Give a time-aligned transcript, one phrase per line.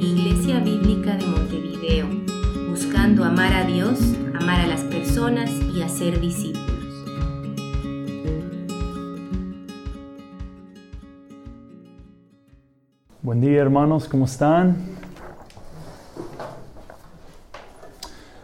[0.00, 2.06] Iglesia Bíblica de Montevideo,
[2.68, 3.98] buscando amar a Dios,
[4.38, 6.68] amar a las personas y hacer discípulos.
[13.22, 14.76] Buen día hermanos, ¿cómo están?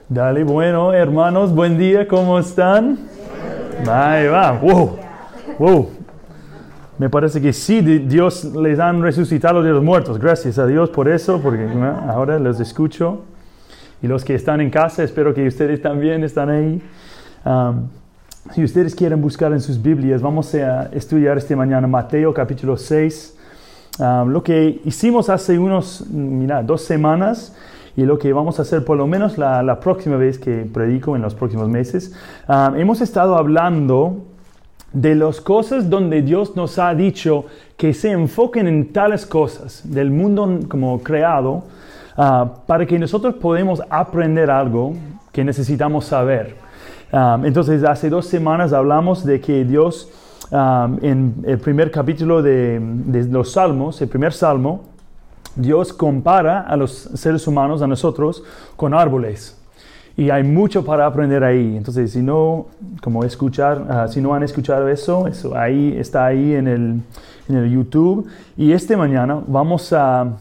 [0.09, 2.99] Dale, bueno hermanos, buen día, ¿cómo están?
[3.89, 4.99] Ahí va, wow,
[5.59, 6.04] wow.
[6.99, 10.19] Me parece que sí, Dios les han resucitado de los muertos.
[10.19, 11.67] Gracias a Dios por eso, porque
[12.07, 13.23] ahora los escucho.
[14.01, 16.83] Y los que están en casa, espero que ustedes también están ahí.
[18.53, 23.39] Si ustedes quieren buscar en sus Biblias, vamos a estudiar esta mañana Mateo capítulo 6.
[23.99, 27.57] Um, lo que hicimos hace unos, mira, dos semanas
[27.97, 31.23] y lo que vamos a hacer por lo menos la, próxima vez que predico en
[31.23, 32.13] los próximos meses,
[32.77, 34.34] hemos estado hablando
[34.95, 37.45] de las cosas donde Dios nos ha dicho
[37.77, 41.65] que se enfoquen en tales cosas del mundo como creado
[42.17, 44.95] ah, para que nosotros podamos aprender algo
[45.33, 46.57] que necesitamos saber.
[47.13, 50.09] Ah, entonces, hace dos semanas hablamos de que Dios,
[50.53, 54.83] ah, en el primer capítulo de, de los Salmos, el primer Salmo,
[55.57, 58.45] Dios compara a los seres humanos, a nosotros,
[58.77, 59.61] con árboles.
[60.17, 61.77] Y hay mucho para aprender ahí.
[61.77, 62.67] Entonces, si no,
[63.03, 67.01] como escuchar, ah, si no han escuchado eso, eso ahí está ahí en el,
[67.49, 68.29] en el YouTube.
[68.57, 70.37] Y esta mañana vamos a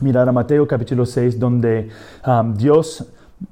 [0.00, 1.90] mirar a Mateo capítulo 6, donde
[2.26, 3.06] um, Dios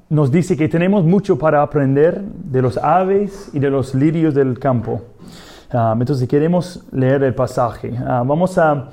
[0.08, 4.58] nos dice que tenemos mucho para aprender de los aves y de los lirios del
[4.58, 5.02] campo.
[5.70, 7.90] Um, entonces, queremos leer el pasaje.
[7.90, 8.88] Uh, vamos a...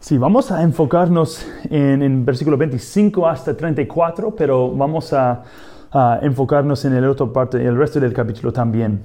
[0.00, 5.42] Sí, vamos a enfocarnos en, en versículo 25 hasta 34, pero vamos a
[6.22, 9.00] enfocarnos en el otro parte, el resto del capítulo también.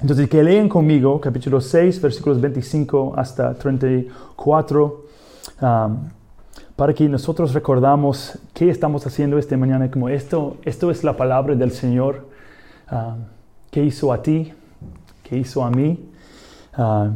[0.00, 5.04] Entonces, que leen conmigo capítulo 6, versículos 25 hasta 34,
[5.62, 5.96] um,
[6.74, 11.54] para que nosotros recordamos qué estamos haciendo esta mañana, como esto, esto es la palabra
[11.54, 12.26] del Señor,
[12.90, 13.24] um,
[13.70, 14.52] que hizo a ti,
[15.22, 16.04] que hizo a mí,
[16.76, 17.14] um,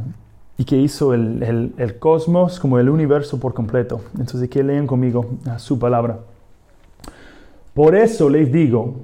[0.56, 4.00] y que hizo el, el, el, cosmos como el universo por completo.
[4.18, 5.26] Entonces, que leen conmigo
[5.56, 6.20] su palabra.
[7.74, 8.96] Por eso les digo,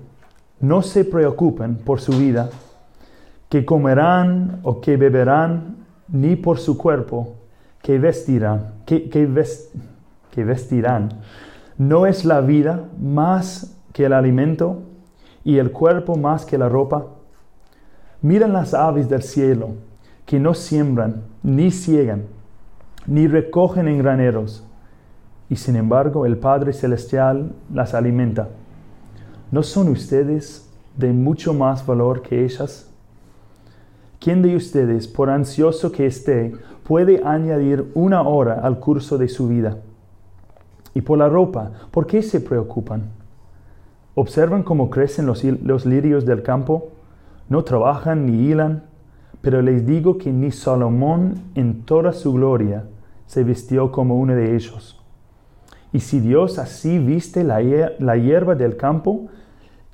[0.61, 2.51] no se preocupen por su vida,
[3.49, 5.77] que comerán o que beberán,
[6.09, 7.37] ni por su cuerpo,
[7.83, 9.09] que vestirán, que,
[10.37, 11.21] vestirán.
[11.77, 14.83] ¿No es la vida más que el alimento
[15.45, 17.07] y el cuerpo más que la ropa?
[18.23, 19.73] Miren las aves del cielo,
[20.25, 22.25] que no siembran, ni ciegan,
[23.07, 24.65] ni recogen en graneros,
[25.51, 28.49] y sin embargo el Padre Celestial las alimenta.
[29.55, 32.91] ¿No son ustedes de mucho más valor que ellas?
[34.19, 39.47] ¿Quién de ustedes, por ansioso que esté, puede añadir una hora al curso de su
[39.47, 39.79] vida?
[40.93, 43.05] Y por la ropa, ¿por qué se preocupan?
[44.17, 46.89] ¿Observan cómo crecen los, lirios del campo?
[47.49, 48.83] No trabajan ni hilan,
[49.41, 52.87] pero les digo que ni Salomón en toda su gloria
[53.29, 55.01] se vistió como uno de ellos.
[55.93, 59.29] Y si Dios así viste la hierba del campo,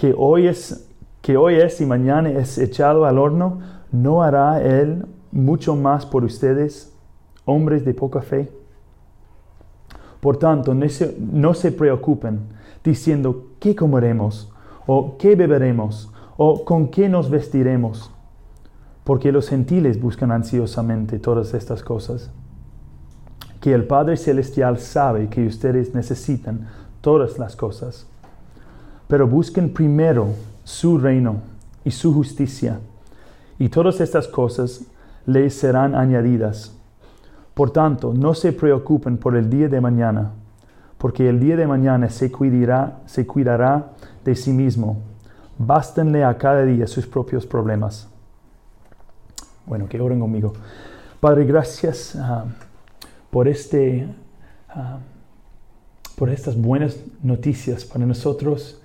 [0.00, 0.88] que hoy es,
[1.20, 3.60] que hoy es y mañana es echado al horno,
[3.92, 6.96] ¿no hará Él mucho más por ustedes,
[7.44, 8.50] hombres de poca fe?
[10.20, 12.40] Por tanto, no se, no se preocupen
[12.82, 14.50] diciendo, ¿qué comeremos?
[14.86, 16.10] ¿O qué beberemos?
[16.38, 18.10] ¿O con qué nos vestiremos?
[19.04, 22.30] Porque los gentiles buscan ansiosamente todas estas cosas.
[23.60, 26.68] Que el Padre Celestial sabe que ustedes necesitan
[27.02, 28.09] todas las cosas
[29.10, 30.28] pero busquen primero
[30.62, 31.41] su reino
[31.84, 32.78] y su justicia,
[33.59, 34.82] y todas estas cosas
[35.26, 36.76] les serán añadidas.
[37.53, 40.31] Por tanto, no se preocupen por el día de mañana,
[40.97, 43.91] porque el día de mañana se cuidará, se cuidará
[44.25, 44.98] de sí mismo.
[45.59, 48.09] Bástenle a cada día sus propios problemas.
[49.66, 50.53] Bueno, que oren conmigo.
[51.19, 52.44] Padre, gracias ah,
[53.28, 54.06] por este,
[54.68, 55.01] ah,
[56.16, 58.79] por estas buenas noticias para nosotros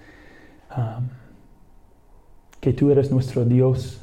[2.59, 4.01] que tú eres nuestro Dios,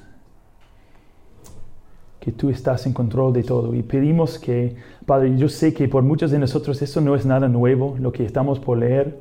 [2.21, 3.75] que tú estás en control de todo.
[3.75, 7.49] Y pedimos que, Padre, yo sé que por muchos de nosotros eso no es nada
[7.49, 9.21] nuevo, lo que estamos por leer,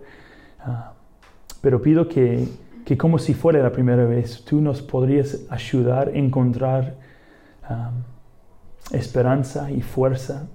[0.60, 0.94] ah,
[1.62, 2.48] pero pido que,
[2.86, 6.96] que, como si fuera la primera vez, tú nos podrías ayudar a encontrar
[8.92, 10.48] esperanza y fuerza.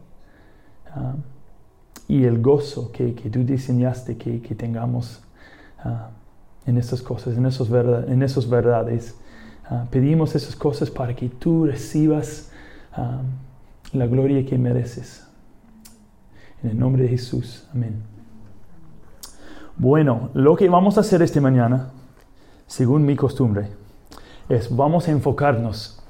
[2.08, 5.22] y el gozo que, que, tú diseñaste que, que tengamos
[6.66, 9.16] en estas cosas, en esos, en esos verdades.
[9.64, 12.50] Ah, pedimos esas cosas para que tú recibas
[12.92, 13.20] ah,
[13.92, 15.26] la gloria que mereces.
[16.62, 17.66] En el nombre de Jesús.
[17.72, 18.02] Amén.
[19.76, 21.90] Bueno, lo que vamos a hacer esta mañana,
[22.66, 23.68] según mi costumbre,
[24.48, 26.02] es vamos a enfocarnos,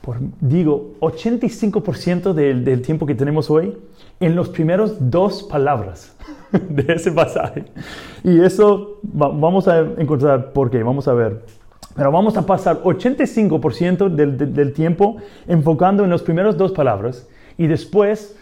[0.00, 3.76] por, digo, 85% del, del tiempo que tenemos hoy
[4.20, 6.16] en los primeros dos palabras
[6.68, 7.64] de ese pasaje.
[8.24, 11.44] Y eso vamos a encontrar por qué, vamos a ver.
[11.94, 15.16] Pero vamos a pasar 85% del, del, tiempo
[15.46, 17.26] enfocando en las primeras dos palabras
[17.56, 18.36] y después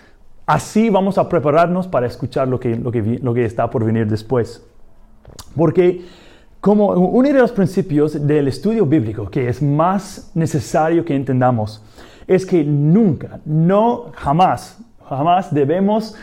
[0.46, 4.06] Así vamos a prepararnos para escuchar lo que, lo que, lo que está por venir
[4.06, 4.62] después.
[5.56, 6.04] Porque
[6.60, 11.82] como uno de los principios del estudio bíblico que es más necesario que entendamos
[12.26, 14.78] es que nunca, no, jamás,
[15.08, 16.14] jamás debemos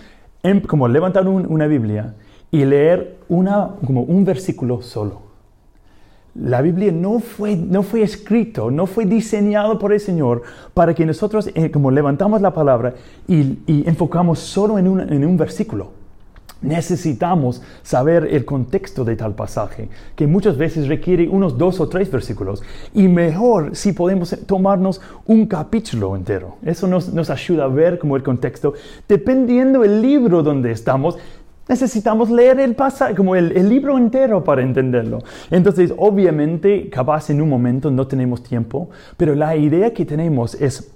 [0.43, 2.13] em, como levantar una Biblia
[2.51, 5.31] y leer una, como un versículo solo.
[6.33, 10.43] La Biblia no fue, no fue escrito, no fue diseñado por el Señor
[10.73, 12.93] para que nosotros eh, como levantamos la palabra
[13.27, 16.00] y, enfocamos solo en un, en un versículo.
[16.61, 22.11] Necesitamos saber el contexto de tal pasaje, que muchas veces requiere unos dos o tres
[22.11, 22.61] versículos.
[22.93, 26.57] Y mejor si podemos tomarnos un capítulo entero.
[26.63, 28.73] Eso nos, nos ayuda a ver como el contexto,
[29.07, 31.17] dependiendo del libro donde estamos,
[31.67, 35.19] Necesitamos leer el pasaje, como el, el, libro entero para entenderlo.
[35.49, 40.91] Entonces, obviamente, capaz en un momento no tenemos tiempo, pero la idea que tenemos es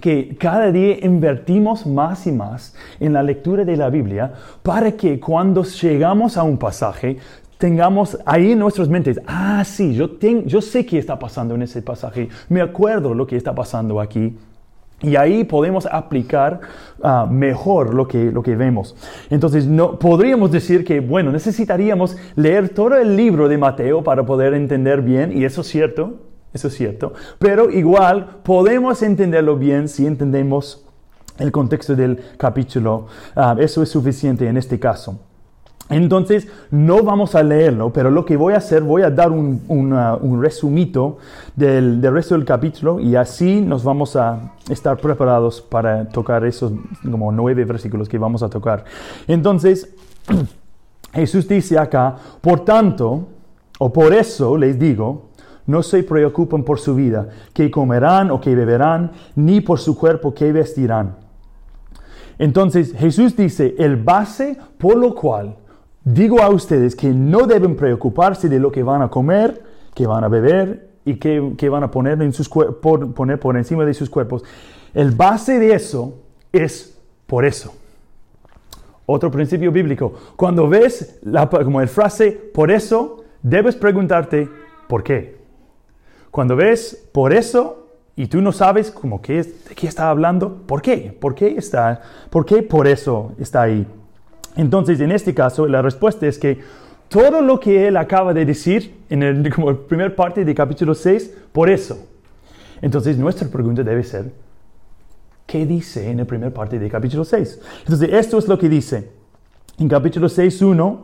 [0.00, 4.32] que cada día invertimos más y más en la lectura de la Biblia
[4.62, 7.18] para que cuando llegamos a un pasaje
[7.58, 11.82] tengamos ahí en nuestras mentes, ah, sí, yo, yo sé qué está pasando en ese
[11.82, 14.34] pasaje, me acuerdo lo que está pasando aquí.
[15.02, 16.60] Y ahí podemos aplicar
[17.02, 18.94] ah, mejor lo que, lo que vemos.
[19.30, 24.52] Entonces, no, podríamos decir que, bueno, necesitaríamos leer todo el libro de Mateo para poder
[24.54, 26.18] entender bien, y eso es cierto,
[26.52, 27.12] eso es cierto.
[27.38, 30.84] Pero igual podemos entenderlo bien si entendemos
[31.38, 33.06] el contexto del capítulo.
[33.34, 35.18] Ah, eso es suficiente en este caso.
[35.88, 39.60] Entonces, no vamos a leerlo, pero lo que voy a hacer, voy a dar un,
[39.66, 41.18] un resumito
[41.56, 46.72] del, del, resto del capítulo y así nos vamos a estar preparados para tocar esos
[47.02, 48.84] como nueve versículos que vamos a tocar.
[49.26, 49.92] Entonces,
[51.12, 53.26] Jesús dice acá, por tanto,
[53.80, 55.29] o por eso les digo,
[55.70, 60.34] no se preocupen por su vida, que comerán o que beberán, ni por su cuerpo
[60.34, 61.16] que vestirán.
[62.38, 65.56] Entonces Jesús dice, el base por lo cual
[66.04, 69.62] Digo a ustedes que no deben preocuparse de lo que van a comer,
[69.94, 73.84] que van a beber y que, van a poner, en sus, por, poner por encima
[73.84, 74.42] de sus cuerpos.
[74.94, 76.14] El base de eso
[76.52, 77.74] es por eso.
[79.04, 80.14] Otro principio bíblico.
[80.36, 84.48] Cuando ves la, como el frase por eso, debes preguntarte
[84.88, 85.39] ¿por qué?
[86.30, 90.82] Cuando ves por eso y tú no sabes como qué, de qué está hablando, ¿por
[90.82, 91.16] qué?
[91.18, 92.02] ¿Por qué está?
[92.30, 93.86] ¿Por qué por eso está ahí?
[94.56, 96.60] Entonces, en este caso, la respuesta es que
[97.08, 101.34] todo lo que él acaba de decir en el, como primer parte del capítulo 6,
[101.52, 102.06] por eso.
[102.82, 104.32] Entonces, nuestra pregunta debe ser,
[105.46, 107.60] ¿qué dice en la primera parte del capítulo 6?
[107.80, 109.10] Entonces, esto es lo que dice.
[109.78, 110.98] En capítulo 6.1,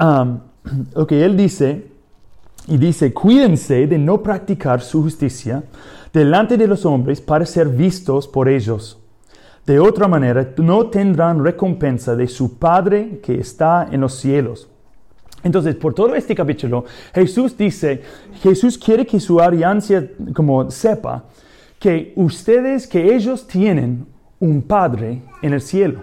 [0.00, 0.40] um,
[0.94, 1.86] lo que él dice,
[2.66, 5.64] y dice, cuídense de no practicar su justicia
[6.12, 8.98] delante de los hombres para ser vistos por ellos.
[9.66, 14.68] De otra manera, no tendrán recompensa de su Padre que está en los cielos.
[15.42, 18.02] Entonces, por todo este capítulo, Jesús dice,
[18.42, 20.02] Jesús quiere que su alianza
[20.34, 21.24] como sepa
[21.78, 24.06] que ustedes, que ellos tienen
[24.38, 26.02] un Padre en el cielo.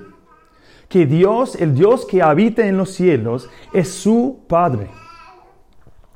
[0.89, 4.89] Que Dios, el Dios que habita en los cielos, es su Padre.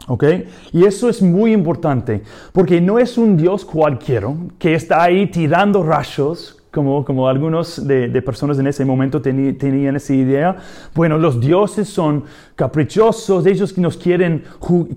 [0.07, 0.23] ¿Ok?
[0.71, 5.83] Y eso es muy importante, porque no es un Dios cualquiera que está ahí tirando
[5.83, 10.55] rayos como, como algunos de, de, personas en ese momento tenían esa idea.
[10.95, 12.23] Bueno, los dioses son
[12.55, 14.43] caprichosos, ellos nos quieren,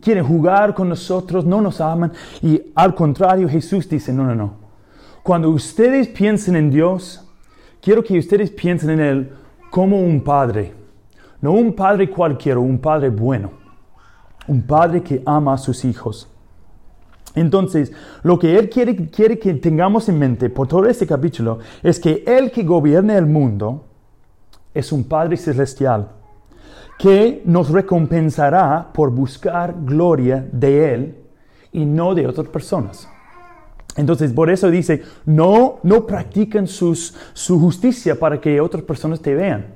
[0.01, 2.13] quieren jugar con nosotros, no nos aman.
[2.43, 4.55] Y al contrario, Jesús dice, no, no, no.
[5.25, 7.27] Cuando ustedes piensen en Dios,
[7.83, 9.33] quiero que ustedes piensen en Él
[9.71, 10.73] como un padre.
[11.41, 13.64] No un padre cualquiera, un padre bueno.
[14.49, 16.29] Un padre que ama a sus hijos.
[17.35, 21.99] Entonces, lo que Él quiere, quiere que tengamos en mente por todo este capítulo es
[21.99, 23.85] que Él que gobierna el mundo
[24.73, 26.09] es un Padre celestial
[26.99, 31.17] que nos recompensará por buscar gloria de Él
[31.73, 33.09] y no de otras personas.
[33.97, 39.35] Entonces, por eso dice, no, no practican sus, su justicia para que otras personas te
[39.35, 39.67] vean.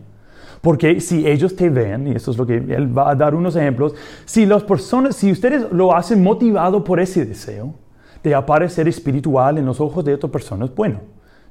[0.60, 3.54] Porque si ellos te ven, y eso es lo que él va a dar unos
[3.56, 7.74] ejemplos, si las personas, si ustedes lo hacen motivado por ese deseo
[8.22, 11.00] de aparecer espiritual en los ojos de otras personas, bueno,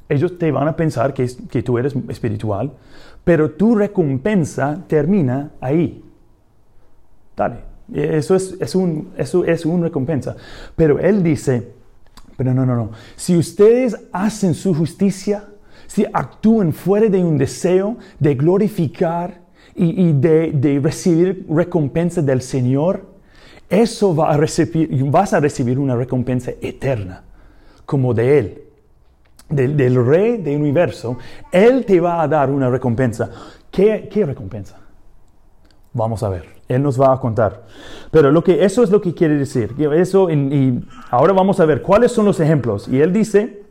[0.09, 2.71] ellos te van a pensar que, que tú eres espiritual,
[3.23, 6.03] pero tu recompensa termina ahí.
[7.35, 7.57] Dale,
[7.93, 10.35] eso es, es, un, eso es una recompensa.
[10.75, 11.71] Pero Él dice,
[12.35, 15.45] pero no, no, no, si ustedes hacen su justicia,
[15.87, 19.41] si actúan fuera de un deseo de glorificar
[19.75, 23.05] y, de, recibir recompensa del Señor,
[23.69, 27.23] eso va a recibir, vas a recibir una recompensa eterna,
[27.85, 28.67] como de Él
[29.49, 31.17] del, rey del universo,
[31.51, 33.29] Él te va a dar una recompensa.
[33.71, 34.77] ¿Qué, recompensa?
[35.93, 37.63] Vamos a ver, Él nos va a contar.
[38.11, 39.75] Pero lo que, eso es lo que quiere decir.
[39.93, 42.87] Eso, y ahora vamos a ver cuáles son los ejemplos.
[42.87, 43.63] Y Él dice,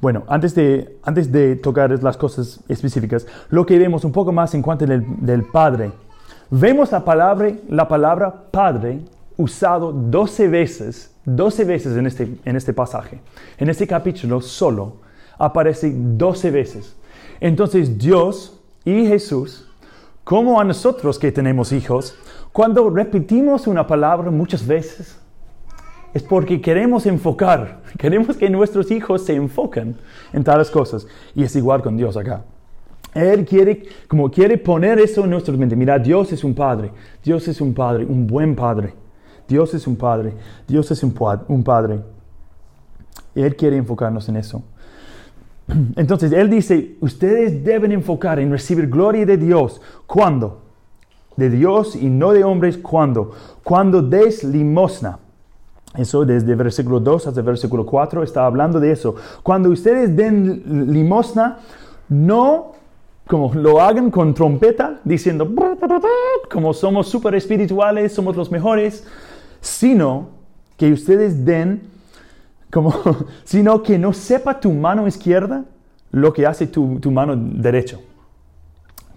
[0.00, 4.54] bueno, antes de, antes de tocar las cosas específicas, lo que vemos un poco más
[4.54, 5.92] en cuanto del, del Padre.
[6.50, 9.00] Vemos la palabra, la palabra Padre
[9.36, 13.20] usado 12 veces 12 veces en este, en este pasaje.
[13.58, 14.96] En este capítulo solo
[15.36, 16.96] aparece 12 veces.
[17.40, 19.68] Entonces Dios y Jesús,
[20.24, 22.16] como a nosotros que tenemos hijos,
[22.52, 25.18] cuando repetimos una palabra muchas veces,
[26.18, 29.96] es porque queremos enfocar, queremos que nuestros hijos se enfoquen
[30.32, 31.06] en tales cosas.
[31.34, 32.44] Y es igual con Dios acá.
[33.14, 35.74] Él quiere, como quiere poner eso en nuestra mente.
[35.74, 36.92] Mira, Dios es un padre,
[37.24, 38.94] Dios es un padre, un buen padre.
[39.48, 40.34] Dios es un Padre,
[40.68, 41.14] Dios es un,
[41.48, 42.00] un Padre.
[43.34, 44.62] Él quiere enfocarnos en eso.
[45.96, 49.80] Entonces, Él dice, ustedes deben enfocar en recibir gloria de Dios.
[50.06, 50.60] ¿Cuándo?
[51.36, 52.76] De Dios y no de hombres.
[52.76, 53.32] ¿Cuándo?
[53.64, 55.18] Cuando des limosna.
[55.96, 59.14] Eso desde versículo 2 hasta versículo 4 está hablando de eso.
[59.42, 61.58] Cuando ustedes den limosna,
[62.08, 62.72] no
[63.26, 65.50] como lo hagan con trompeta, diciendo,
[66.50, 69.04] como somos súper espirituales, somos los mejores
[69.60, 70.28] sino
[70.76, 71.82] que ustedes den
[72.70, 72.94] como,
[73.44, 75.64] sino que no sepa tu mano izquierda
[76.10, 77.98] lo que hace tu, mano derecha.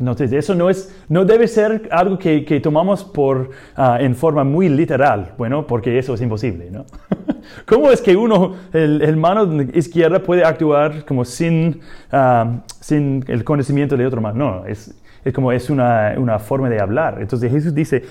[0.02, 4.68] Entonces, eso no, es, no debe ser algo que, tomamos por, ah, en forma muy
[4.68, 6.86] literal, bueno, porque eso es imposible, ¿no?
[7.68, 11.82] ¿Cómo es que uno, el, mano izquierda puede actuar como sin,
[12.12, 14.62] ah, sin el conocimiento de otro mano?
[14.62, 14.94] No, es,
[15.24, 17.18] es como es una, una, forma de hablar.
[17.22, 18.04] Entonces Jesús dice,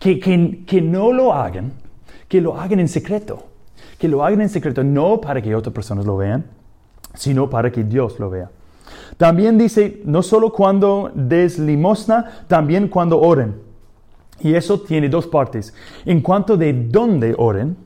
[0.00, 0.18] que,
[0.66, 1.72] que, no lo hagan,
[2.26, 3.44] que lo hagan en secreto.
[3.98, 6.44] Que lo hagan en secreto, no para que otras personas lo vean,
[7.14, 8.50] sino para que Dios lo vea.
[9.16, 13.54] También dice, no solo cuando des limosna, también cuando oren.
[14.40, 15.74] Y eso tiene dos partes.
[16.04, 17.76] En cuanto de dónde oren,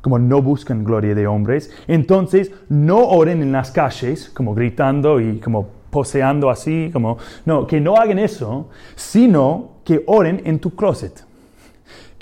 [0.00, 5.38] como no buscan gloria de hombres, entonces no oren en las calles, como gritando y
[5.38, 11.24] como poseando así, como, no, que no hagan eso, sino que oren en tu closet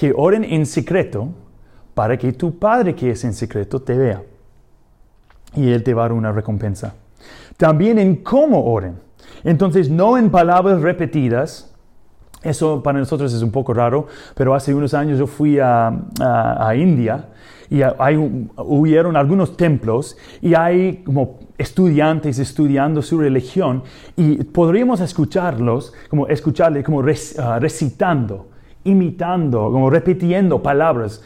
[0.02, 1.28] que oren en secreto
[1.94, 4.20] para que tu Padre que es en secreto te vea.
[5.54, 6.96] Y Él te va a dar una recompensa.
[7.62, 8.96] También en cómo oren.
[9.44, 11.72] Entonces, no en palabras repetidas.
[12.42, 16.74] Eso para nosotros es un poco raro, pero hace unos años yo fui a, a,
[16.74, 17.28] India
[17.70, 18.16] y hay,
[18.56, 23.84] hubieron algunos templos y hay como estudiantes estudiando su religión
[24.16, 27.04] y podríamos escucharlos, como escucharle como
[27.38, 28.48] ah, recitando
[28.84, 31.22] imitando, como repitiendo palabras,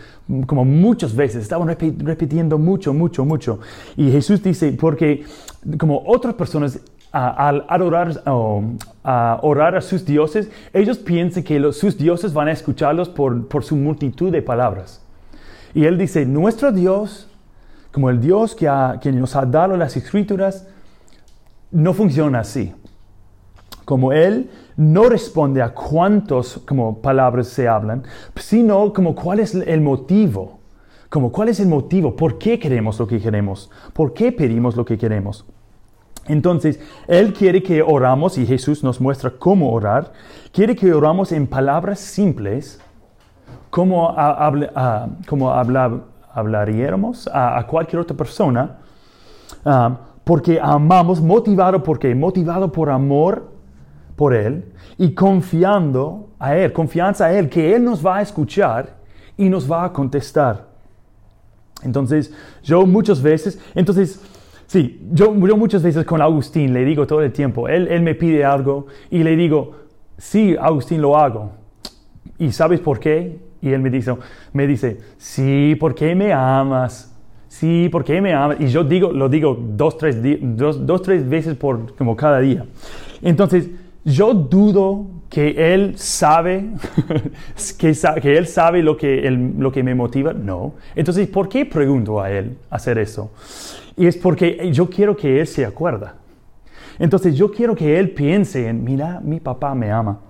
[0.47, 3.61] como muchas veces, estaban repitiendo mucho, mucho, mucho.
[3.97, 5.25] Y Jesús dice, porque
[5.78, 6.80] como otras personas
[7.12, 13.09] al adorar, a orar a sus dioses, ellos piensan que sus dioses van a escucharlos
[13.09, 15.00] por, por su multitud de palabras.
[15.73, 17.28] Y él dice, nuestro Dios,
[17.92, 20.66] como el Dios que, que nos ha dado las escrituras,
[21.71, 22.75] no funciona así.
[23.87, 28.02] Como Él no responde a cuántas como palabras se hablan,
[28.35, 30.59] sino como cuál es el motivo.
[31.09, 34.85] Como cuál es el motivo, por qué queremos lo que queremos, por qué pedimos lo
[34.85, 35.47] que queremos.
[36.26, 40.12] Entonces, Él quiere que oramos, y Jesús nos muestra cómo orar,
[40.52, 42.81] quiere que oramos en palabras simples,
[43.71, 44.12] como,
[45.28, 48.78] como hablaríamos a, cualquier otra persona,
[49.64, 53.56] ah, porque amamos, motivado, porque motivado por amor
[54.16, 54.64] por Él
[54.99, 58.96] y confiando a Él, confianza a Él, que Él nos va a escuchar
[59.37, 60.66] y nos va a contestar.
[61.82, 62.32] Entonces,
[62.62, 64.20] yo muchas veces, entonces,
[64.66, 68.44] sí, yo, muchas veces con Agustín le digo todo el tiempo, él, él me pide
[68.44, 69.73] algo y le digo,
[70.16, 71.52] sí, Agustín, lo hago.
[72.38, 73.38] ¿Y sabes por qué?
[73.61, 74.14] Y él me dice,
[74.52, 77.12] me dice, sí, porque me amas.
[77.49, 78.61] Sí, porque me amas.
[78.61, 82.66] Y yo digo, lo digo dos, tres, dos, dos, tres veces por como cada día.
[83.23, 83.70] Entonces,
[84.07, 86.71] yo dudo que él sabe,
[87.79, 90.33] que, él sabe lo que, lo que me motiva.
[90.33, 90.75] No.
[90.95, 93.33] Entonces, ¿por qué pregunto a él hacer eso?
[93.97, 96.15] Y es porque yo quiero que Él se acuerda.
[96.99, 100.21] Entonces yo quiero que Él piense en, mira, mi papá me ama.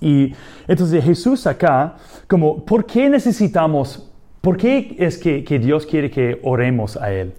[0.00, 0.34] Y
[0.68, 1.96] entonces Jesús acá,
[2.28, 7.34] como, ¿por qué necesitamos, por qué es que, que Dios quiere que oremos a Él?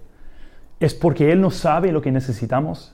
[0.79, 2.93] ¿Es porque Él no sabe lo que necesitamos?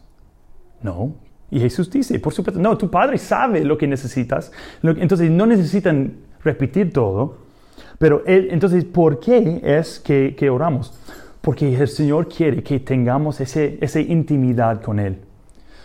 [0.82, 1.16] No.
[1.52, 4.52] Y Jesús dice, por supuesto, no, tu Padre sabe lo que necesitas.
[4.82, 7.38] Entonces no necesitan repetir todo.
[7.98, 10.94] Pero él, entonces, ¿por qué es que, que oramos?
[11.42, 15.20] Porque el Señor quiere que tengamos ese, esa intimidad con Él.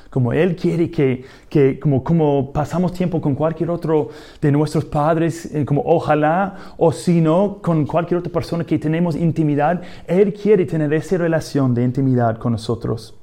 [0.08, 4.08] Como Él quiere que, que como, como, pasamos tiempo con cualquier otro
[4.40, 9.14] de nuestros padres, eh, como ojalá, o si no, con cualquier otra persona que tenemos
[9.14, 13.14] intimidad, Él quiere tener esa relación de intimidad con nosotros.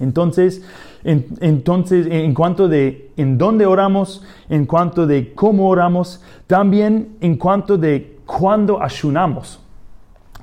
[0.00, 0.62] Entonces,
[1.06, 7.36] en, entonces, en cuanto de en dónde oramos, en cuanto de cómo oramos, también en
[7.36, 9.60] cuanto de cuándo ayunamos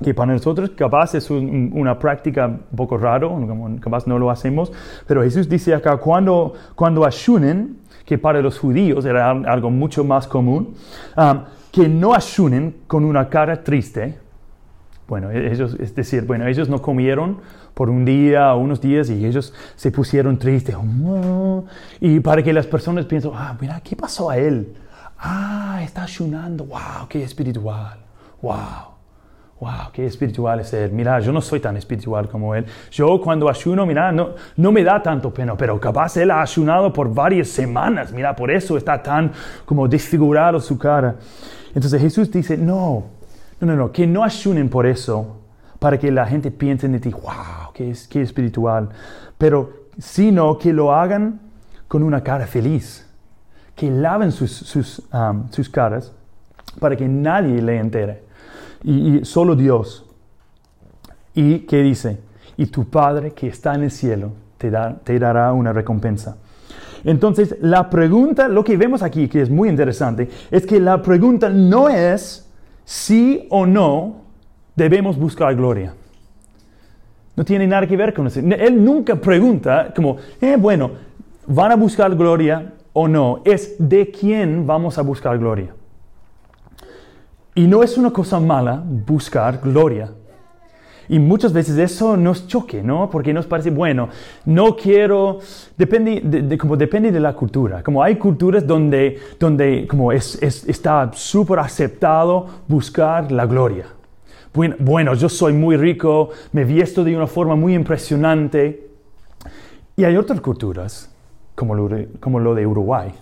[0.02, 3.38] que para nosotros capaz es una práctica un poco raro,
[3.80, 4.72] capaz no lo hacemos,
[5.06, 10.26] pero Jesús dice acá, cuando, cuando ayunen, que para los judíos era algo mucho más
[10.26, 10.74] común,
[11.16, 11.40] um,
[11.70, 14.18] que no ayunen con una cara triste.
[15.08, 17.38] Bueno, e-, ellos, es decir, bueno, ellos no comieron
[17.74, 20.76] por un día o unos días y ellos se pusieron tristes.
[22.00, 24.74] Y para que las personas piensen, ah, mira, ¿qué pasó a él?
[25.18, 27.98] Ah, está ayunando, wow, qué espiritual,
[28.40, 28.94] wow
[29.60, 30.92] wow, qué espiritual es él.
[30.92, 32.66] Mira, yo no soy tan espiritual como él.
[32.90, 36.92] Yo cuando ayuno, mira, no, no me da tanto pena, pero capaz él ha ayunado
[36.92, 38.12] por varias semanas.
[38.12, 39.32] Mira, por eso está tan
[39.64, 41.16] como desfigurado su cara.
[41.74, 43.04] Entonces Jesús dice, no,
[43.60, 45.40] no, no, no, que no ayunen por eso,
[45.78, 48.88] para que la gente piense en ti, wow, qué, qué espiritual.
[49.36, 51.40] Pero sino que lo hagan
[51.88, 53.06] con una cara feliz,
[53.76, 56.12] que laven sus, sus, um, sus caras
[56.80, 58.22] para que nadie le entere
[58.82, 60.04] y, solo Dios.
[61.34, 62.18] ¿Y qué dice?
[62.56, 66.36] Y tu Padre que está en el cielo te, te dará una recompensa.
[67.02, 71.48] Entonces, la pregunta, lo que vemos aquí, que es muy interesante, es que la pregunta
[71.50, 72.48] no es
[72.84, 74.22] si o no
[74.74, 75.94] debemos buscar gloria.
[77.36, 78.40] No tiene nada que ver con eso.
[78.40, 80.90] Él nunca pregunta como, eh, bueno,
[81.46, 83.40] ¿van a buscar gloria o no?
[83.44, 85.74] Es de quién vamos a buscar gloria.
[87.54, 90.10] Y no es una cosa mala buscar gloria.
[91.08, 93.10] Y muchas veces eso nos choque, ¿no?
[93.10, 94.08] Porque nos parece, bueno,
[94.46, 95.38] no quiero,
[95.76, 97.82] depende de, como depende de la cultura.
[97.82, 103.86] Como hay culturas donde, donde como es, está súper aceptado buscar la gloria.
[104.54, 108.88] Bueno, yo soy muy rico, me viesto de una forma muy impresionante.
[109.96, 111.12] Y hay otras culturas,
[111.54, 111.88] como lo
[112.20, 113.12] como lo de Uruguay,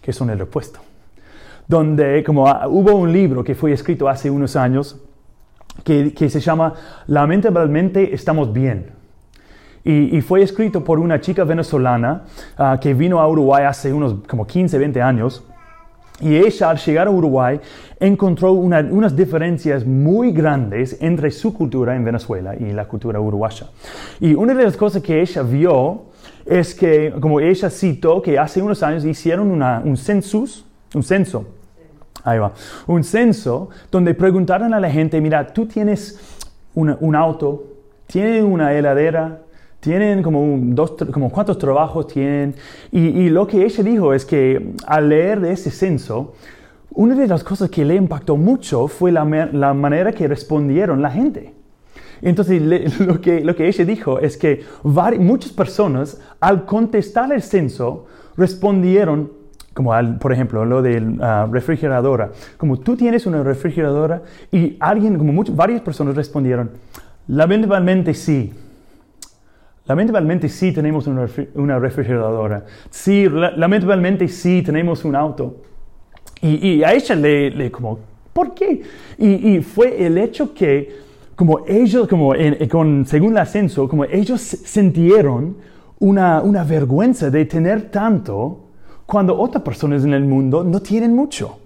[0.00, 0.80] que son el opuesto
[1.66, 5.00] donde como ah, hubo un libro que fue escrito hace unos años
[5.82, 6.74] que, se llama
[7.08, 8.92] Lamentablemente estamos bien.
[9.86, 12.22] Y, fue escrito por una chica venezolana
[12.56, 15.44] ah, que vino a Uruguay hace unos como 15, 20 años.
[16.20, 17.60] Y ella al llegar a Uruguay
[17.98, 23.66] encontró unas diferencias muy grandes entre su cultura en Venezuela y la cultura uruguaya.
[24.20, 26.04] Y una de las cosas que ella vio
[26.46, 31.46] es que, como ella citó, que hace unos años hicieron un census, un censo
[32.24, 32.52] Ahí va.
[32.86, 36.18] Un censo donde preguntaron a la gente, mira, tú tienes
[36.74, 37.64] un auto,
[38.06, 39.42] tienes una heladera,
[39.84, 42.54] tienen como, dos, como cuántos trabajos tienen.
[42.90, 46.32] Y, lo que ella dijo es que al leer de ese censo,
[46.92, 49.24] una de las cosas que le impactó mucho fue la,
[49.74, 51.52] manera que respondieron la gente.
[52.22, 52.62] Entonces,
[53.00, 59.44] lo, que, lo que ella dijo es que muchas personas, al contestar el censo, respondieron
[59.74, 62.30] como por ejemplo lo de la refrigeradora.
[62.56, 66.70] Como tú tienes una refrigeradora y alguien, como muchas, varias personas respondieron,
[67.26, 68.52] lamentablemente sí.
[69.86, 72.64] Lamentablemente sí tenemos una, refrigeradora.
[72.90, 75.56] Sí, lamentablemente sí tenemos un auto.
[76.40, 77.98] Y, a ella le, como,
[78.32, 78.82] ¿por qué?
[79.18, 80.96] Y, fue el hecho que,
[81.36, 82.32] como ellos, como
[82.70, 85.56] con, según el ascenso, como ellos sintieron
[85.98, 88.64] una, una vergüenza de tener tanto
[89.06, 91.58] cuando otras personas en el mundo no tienen mucho.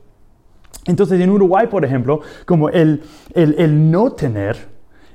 [0.87, 3.03] Entonces en Uruguay, por ejemplo, como el,
[3.35, 4.57] el, no tener,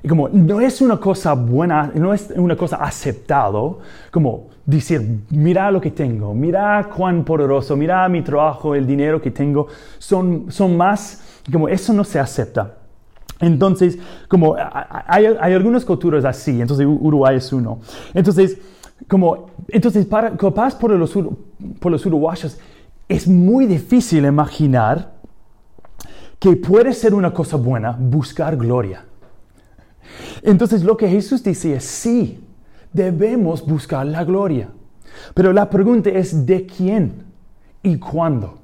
[0.08, 3.78] como no es una cosa buena, no es una cosa aceptado,
[4.10, 9.30] como decir, mira lo que tengo, mira cuán poderoso, mira mi trabajo, el dinero que
[9.30, 9.66] tengo,
[9.98, 12.74] son, son más, como eso no se acepta.
[13.40, 17.80] Entonces, como hay, hay algunas culturas así, entonces Uruguay es uno.
[18.12, 18.58] Entonces,
[19.08, 21.12] como, entonces, para, capaz por los,
[21.80, 22.58] por los uruguayos,
[23.08, 25.12] es muy difícil imaginar
[26.38, 29.04] que puede ser una cosa buena buscar gloria.
[30.44, 32.44] Entonces lo que Jesús dice es sí,
[32.92, 34.68] debemos buscar la gloria.
[35.32, 37.24] Pero la pregunta es ¿de quién
[37.82, 38.58] y cuándo?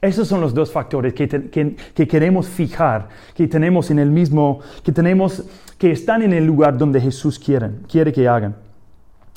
[0.00, 4.92] Esos son los dos factores que, que, queremos fijar, que tenemos en el mismo, que
[4.92, 5.44] tenemos,
[5.78, 8.56] que están en el lugar donde Jesús quiere, quiere que hagan.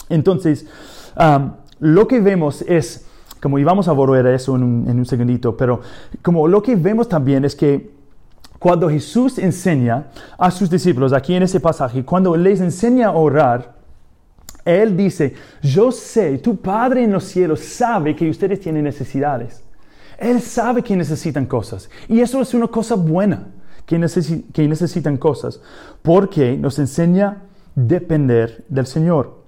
[0.10, 0.68] Entonces,
[1.80, 3.08] lo que vemos es,
[3.42, 5.82] como íbamos a volver a eso en un, en un segundito, pero
[6.22, 7.99] como lo que vemos también es que
[8.60, 13.74] cuando Jesús enseña a sus discípulos, aquí en ese pasaje, cuando les enseña a orar,
[14.66, 19.64] Él dice, yo sé, tu Padre en los cielos sabe que ustedes tienen necesidades.
[20.18, 21.90] Él sabe que necesitan cosas.
[22.10, 23.48] Y eso es una cosa buena,
[23.86, 25.62] que, necesitan cosas,
[26.02, 27.38] porque nos enseña a
[27.76, 29.40] depender del Señor.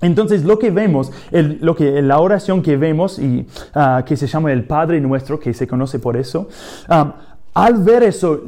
[0.00, 4.52] Entonces lo que vemos, lo que, la oración que vemos y ah, que se llama
[4.52, 6.48] el Padre Nuestro, que se conoce por eso,
[6.88, 7.16] ah,
[7.58, 8.40] al ver eso,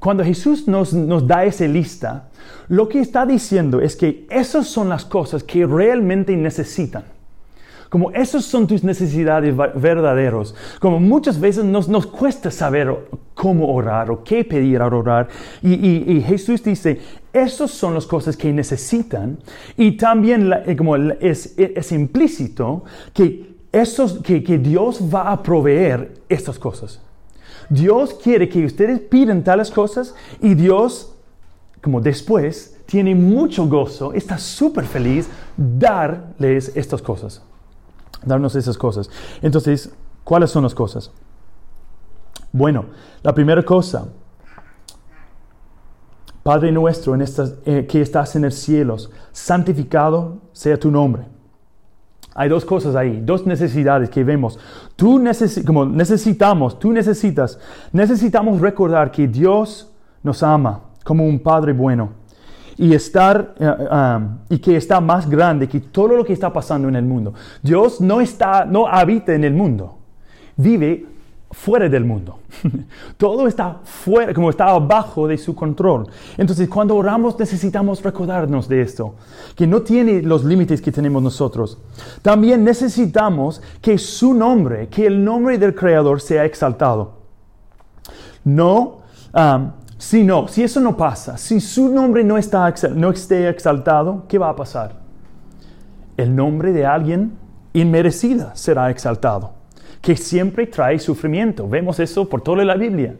[0.00, 2.30] cuando Jesús nos, nos da esa lista,
[2.68, 7.04] lo que está diciendo es que esas son las cosas que realmente necesitan.
[7.88, 10.56] Como esas son tus necesidades verdaderos.
[10.80, 12.92] Como muchas veces nos, nos cuesta saber
[13.34, 15.28] cómo orar o qué pedir al orar.
[15.62, 17.00] Y, Jesús dice,
[17.32, 19.38] esas son las cosas que necesitan.
[19.76, 26.14] Y también eh, como es, es, implícito que, esos, que, que Dios va a proveer
[26.28, 27.00] estas cosas.
[27.68, 31.14] Dios quiere que ustedes pidan tales cosas y Dios,
[31.82, 37.42] como después, tiene mucho gozo, está súper feliz darles estas cosas.
[38.24, 39.10] Darnos esas cosas.
[39.42, 39.90] Entonces,
[40.22, 41.10] ¿cuáles son las cosas?
[42.52, 42.86] Bueno,
[43.22, 44.06] la primera cosa,
[46.42, 48.96] Padre nuestro en estas, eh, que estás en el cielo,
[49.32, 51.33] santificado sea tu nombre.
[52.34, 54.58] Hay dos cosas ahí, dos necesidades que vemos.
[54.96, 55.22] Tú
[55.64, 57.58] como necesitamos, tú necesitas,
[57.92, 59.90] necesitamos recordar que Dios
[60.22, 62.24] nos ama como un Padre bueno
[62.76, 66.88] y estar eh, um, y que está más grande que todo lo que está pasando
[66.88, 67.34] en el mundo.
[67.62, 69.98] Dios no está, no habita en el mundo,
[70.56, 71.06] vive
[71.54, 72.40] fuera del mundo.
[73.16, 76.08] Todo está fuera, como está abajo de su control.
[76.36, 79.14] Entonces, cuando oramos necesitamos recordarnos de esto,
[79.54, 81.78] que no tiene los límites que tenemos nosotros.
[82.22, 87.14] También necesitamos que su nombre, que el nombre del Creador sea exaltado.
[88.44, 88.98] No,
[89.32, 94.24] um, si no, si eso no pasa, si su nombre no, está, no esté exaltado,
[94.28, 95.00] ¿qué va a pasar?
[96.16, 97.38] El nombre de alguien
[97.72, 99.53] inmerecida será exaltado
[100.04, 101.66] que siempre trae sufrimiento.
[101.66, 103.16] Vemos eso por toda la Biblia.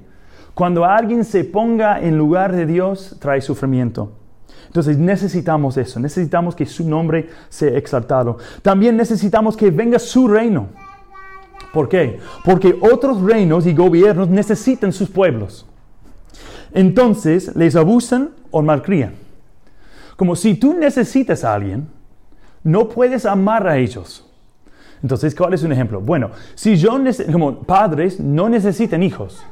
[0.52, 4.12] Cuando alguien se ponga en lugar de Dios, trae sufrimiento.
[4.66, 8.38] Entonces necesitamos eso, necesitamos que su nombre sea exaltado.
[8.60, 10.68] También necesitamos que venga su reino.
[11.72, 12.20] ¿Por qué?
[12.44, 15.66] Porque otros reinos y gobiernos necesitan sus pueblos.
[16.72, 19.14] Entonces les abusan o malcrían.
[20.16, 21.88] Como si tú necesitas a alguien,
[22.62, 24.23] no puedes amar a ellos.
[25.04, 26.00] Entonces, ¿cuál es un ejemplo?
[26.00, 26.98] Bueno, si yo,
[27.30, 29.44] como padres, no necesitan hijos.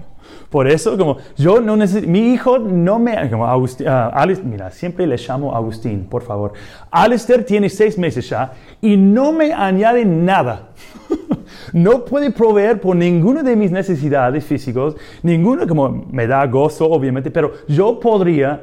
[0.50, 5.06] Por eso, como yo no necesito, mi hijo no me, como Agustín, ah, mira, siempre
[5.06, 6.54] le llamo Agustín, por favor.
[6.90, 10.70] Alistair tiene seis meses ya y no me añade nada.
[11.72, 17.30] no puede proveer por ninguna de mis necesidades físicas, ninguna como me da gozo, obviamente,
[17.30, 18.60] pero yo podría,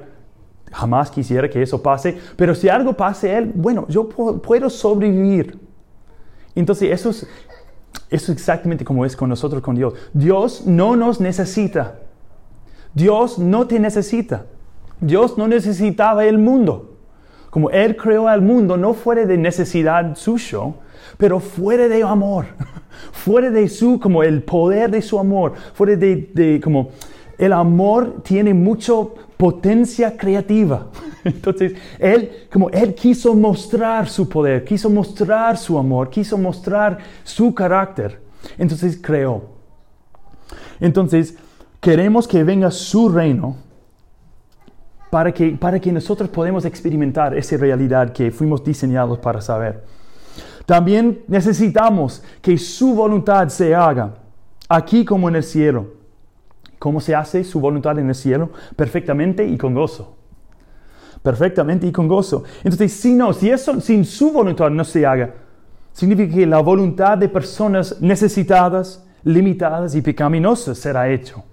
[0.73, 5.62] jamás quisiera que eso pase, pero si algo pase él, bueno, yo puedo sobrevivir.
[6.55, 9.93] Entonces eso es, exactamente como es con nosotros, con Dios.
[10.13, 11.99] Dios no nos necesita.
[12.93, 14.45] Dios no te necesita.
[14.99, 16.97] Dios no necesitaba el mundo.
[17.49, 20.75] Como Él creó al mundo, no fuera de necesidad suyo,
[21.17, 22.45] pero fuera de amor.
[23.11, 25.53] fuera de su, como el poder de su amor.
[25.73, 26.89] Fuera de, de como
[27.37, 30.87] el amor tiene mucho potencia creativa.
[31.23, 37.53] Entonces, él, como él quiso mostrar su poder, quiso mostrar su amor, quiso mostrar su
[37.53, 38.21] carácter.
[38.57, 39.43] Entonces creó.
[40.79, 41.35] Entonces,
[41.79, 43.55] queremos que venga su reino
[45.09, 49.83] para que, para que nosotros podamos experimentar esa realidad que fuimos diseñados para saber.
[50.65, 54.15] También necesitamos que su voluntad se haga
[54.67, 56.02] aquí como en el cielo.
[56.83, 58.49] ¿Cómo se hace su voluntad en el cielo?
[58.75, 60.17] Perfectamente y con gozo.
[61.21, 62.43] Perfectamente y con gozo.
[62.61, 65.33] Entonces, si no, si eso sin su voluntad no se haga,
[65.93, 71.45] significa que la voluntad de personas necesitadas, limitadas y pecaminosas será hecho.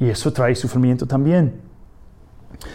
[0.00, 1.60] Y eso trae sufrimiento también.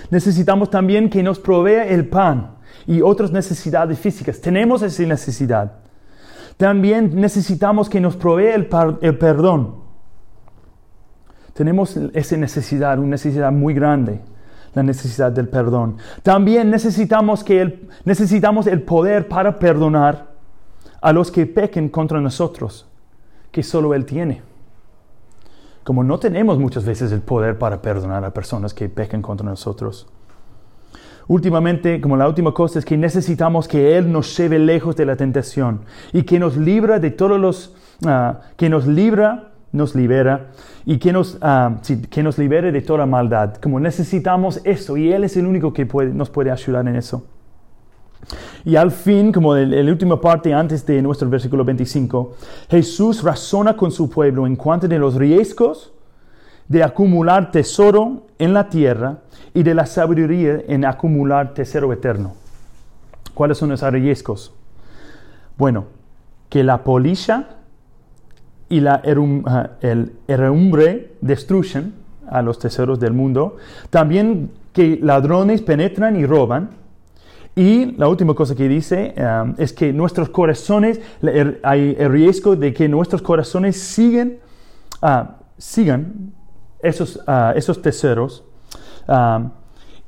[0.09, 2.51] Necesitamos también que nos provea el pan
[2.87, 4.39] y otras necesidades físicas.
[4.39, 5.73] Tenemos esa necesidad.
[6.55, 8.69] También necesitamos que nos provea el,
[9.01, 9.84] el perdón
[11.55, 14.19] tenemos esa necesidad, una necesidad muy grande.
[14.73, 15.95] la necesidad del perdón.
[16.21, 20.33] También necesitamos, que el, necesitamos el poder para perdonar
[20.99, 22.85] a los que pequen contra nosotros,
[23.53, 24.41] que solo Él tiene.
[25.85, 30.07] Como no tenemos muchas veces el poder para perdonar a personas que pequen contra nosotros.
[31.29, 35.15] Últimamente, como la última cosa es que necesitamos que Él nos lleve lejos de la
[35.15, 37.73] tentación y que nos libra de todos los,
[38.05, 40.47] ah, que nos libra, nos libera
[40.85, 41.77] y que nos, ah,
[42.09, 43.55] que nos libere de toda maldad.
[43.55, 47.25] Como necesitamos eso y Él es el único que nos puede ayudar en eso.
[48.63, 52.35] Y al fin, como en la última parte antes de nuestro versículo 25,
[52.69, 55.91] Jesús razona con su pueblo en cuanto a los riesgos
[56.67, 59.19] de acumular tesoro en la tierra
[59.53, 62.33] y de la sabiduría en acumular tesoro eterno.
[63.35, 64.53] ¿Cuáles son esos riesgos?
[65.57, 65.85] Bueno,
[66.49, 67.49] que la polilla
[68.69, 69.01] y la
[69.81, 71.93] el herrumbre destruyen
[72.27, 73.57] a los tesoros del mundo.
[73.89, 76.71] También que ladrones penetran y roban.
[77.55, 80.99] Y la última cosa que dice um, es que nuestros corazones,
[81.63, 84.39] hay el riesgo de que nuestros corazones siguen,
[85.01, 85.23] uh,
[85.57, 86.33] sigan
[86.81, 88.43] esos, uh, esos tesoros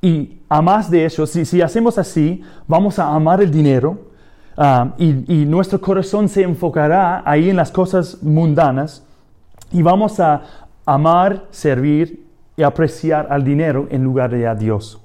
[0.01, 4.11] y a más de eso, si, si, hacemos así, vamos a amar el dinero
[4.97, 9.05] y, y, nuestro corazón se enfocará ahí en las cosas mundanas
[9.71, 10.41] y vamos a
[10.85, 14.99] amar, servir y apreciar al dinero en lugar de a Dios.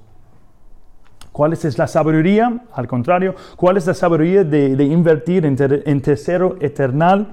[1.31, 2.61] ¿Cuál es la sabiduría?
[2.73, 7.27] Al contrario, ¿cuál es la sabiduría de, invertir en, en tesoro eternal,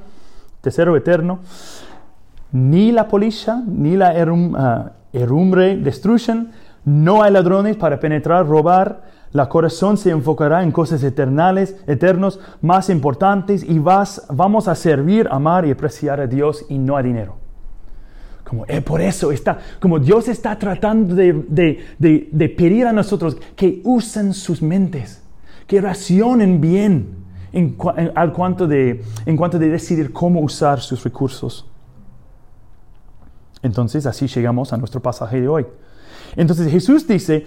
[0.62, 1.40] tesoro eterno?
[2.52, 6.50] Ni la polilla, ni la herum, uh, herumbre destruyen,
[6.84, 9.02] no hay ladrones para penetrar, robar.
[9.32, 15.28] La corazón se enfocará en cosas eternales, eternos, más importantes y vas, vamos a servir,
[15.30, 17.36] amar y apreciar a Dios y no a dinero.
[18.42, 24.34] Como eh, por eso está, como Dios está tratando de, pedir a nosotros que usen
[24.34, 25.22] sus mentes,
[25.68, 27.14] que racionen bien
[27.52, 27.76] en,
[28.16, 31.70] al cuanto de, en cuanto de decidir cómo usar sus recursos.
[33.62, 35.66] Entonces así llegamos a nuestro pasaje de hoy.
[36.34, 37.46] Entonces Jesús dice,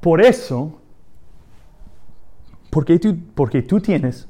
[0.00, 0.80] por eso,
[3.34, 4.28] porque tú, tienes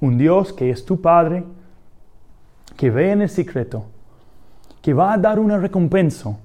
[0.00, 1.44] un Dios que es tu Padre,
[2.76, 3.84] que ve en el secreto,
[4.80, 6.36] que va a dar una recompensa.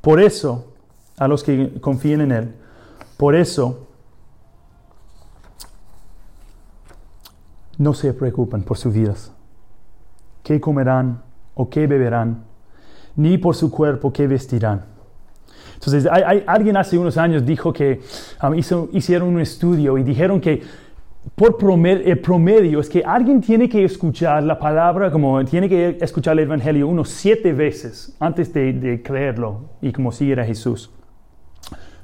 [0.00, 0.74] Por eso,
[1.16, 2.54] a los que confíen en Él,
[3.16, 3.86] por eso,
[7.78, 9.32] no se preocupen por sus vidas.
[10.42, 11.22] ¿Qué comerán
[11.54, 12.44] o qué beberán?
[13.16, 14.84] Ni por su cuerpo, ¿qué vestirán?
[15.80, 16.06] Entonces,
[16.46, 18.00] alguien hace unos años dijo que
[18.42, 18.54] um,
[18.92, 20.62] hicieron un estudio y dijeron que
[21.34, 25.96] por promedio, el promedio es que alguien tiene que escuchar la palabra, como tiene que
[26.02, 30.90] escuchar el Evangelio unos siete veces antes de, creerlo y como seguir a Jesús.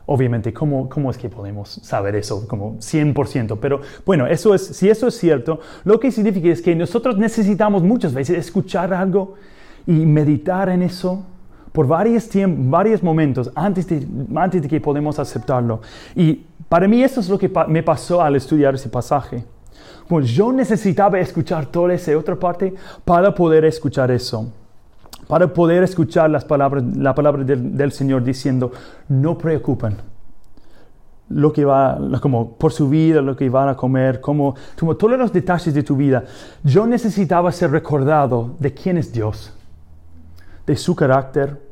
[0.07, 3.59] Obviamente, ¿cómo, ¿cómo, es que podemos saber eso como 100%?
[3.61, 7.83] Pero bueno, eso es, si eso es cierto, lo que significa es que nosotros necesitamos
[7.83, 9.35] muchas veces escuchar algo
[9.87, 11.27] y meditar en eso
[11.77, 15.83] por varios, varios momentos antes de, antes de que podemos aceptarlo.
[16.15, 19.45] Y para mí eso es lo que me pasó al estudiar ese pasaje.
[20.09, 22.73] Pues yo necesitaba escuchar toda esa otra parte
[23.05, 24.51] para poder escuchar eso.
[25.29, 28.73] Para poder escuchar las palabras, la palabra del, Señor diciendo,
[29.11, 29.97] no preocupen
[31.29, 35.19] lo que va, como por su vida, lo que van a comer, como, como todos
[35.19, 36.25] los detalles de tu vida.
[36.65, 39.53] Yo necesitaba ser recordado de quién es Dios,
[40.67, 41.67] de su carácter,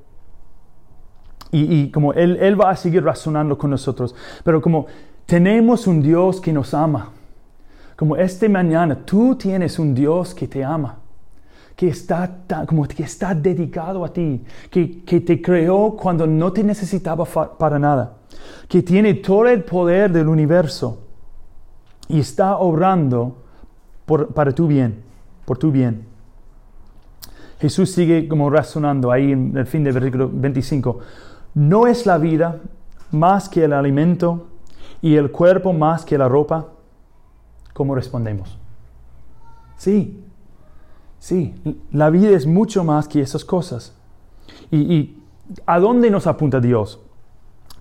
[1.57, 4.12] y, como él, él va a seguir razonando con nosotros.
[4.42, 4.87] Pero como
[5.24, 7.11] tenemos un Dios que nos ama.
[7.96, 10.98] Como este mañana tú tienes un Dios que te ama.
[11.76, 14.42] Que está, como que está dedicado a ti.
[14.68, 18.16] Que, que te creó cuando no te necesitaba para nada.
[18.68, 21.04] Que tiene todo el poder del universo.
[22.09, 23.44] Y está obrando
[24.35, 25.02] para tu bien.
[25.44, 26.13] Por tu bien.
[27.64, 30.98] Jesús sigue como razonando ahí en el fin del versículo 25.
[31.55, 32.61] ¿No es la vida
[33.11, 34.48] más que el alimento
[35.00, 36.66] y el cuerpo más que la ropa?
[37.72, 38.59] ¿Cómo respondemos?
[39.79, 40.22] Sí,
[41.18, 41.55] sí,
[41.90, 43.96] la vida es mucho más que esas cosas.
[44.70, 45.16] ¿Y,
[45.64, 47.00] a dónde nos apunta Dios?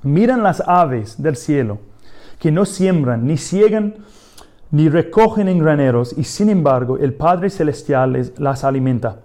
[0.01, 1.79] Miran las aves del cielo,
[2.39, 3.95] que no siembran, ni ciegan,
[4.71, 9.23] ni recogen en graneros, y sin embargo el Padre Celestial les, las alimenta.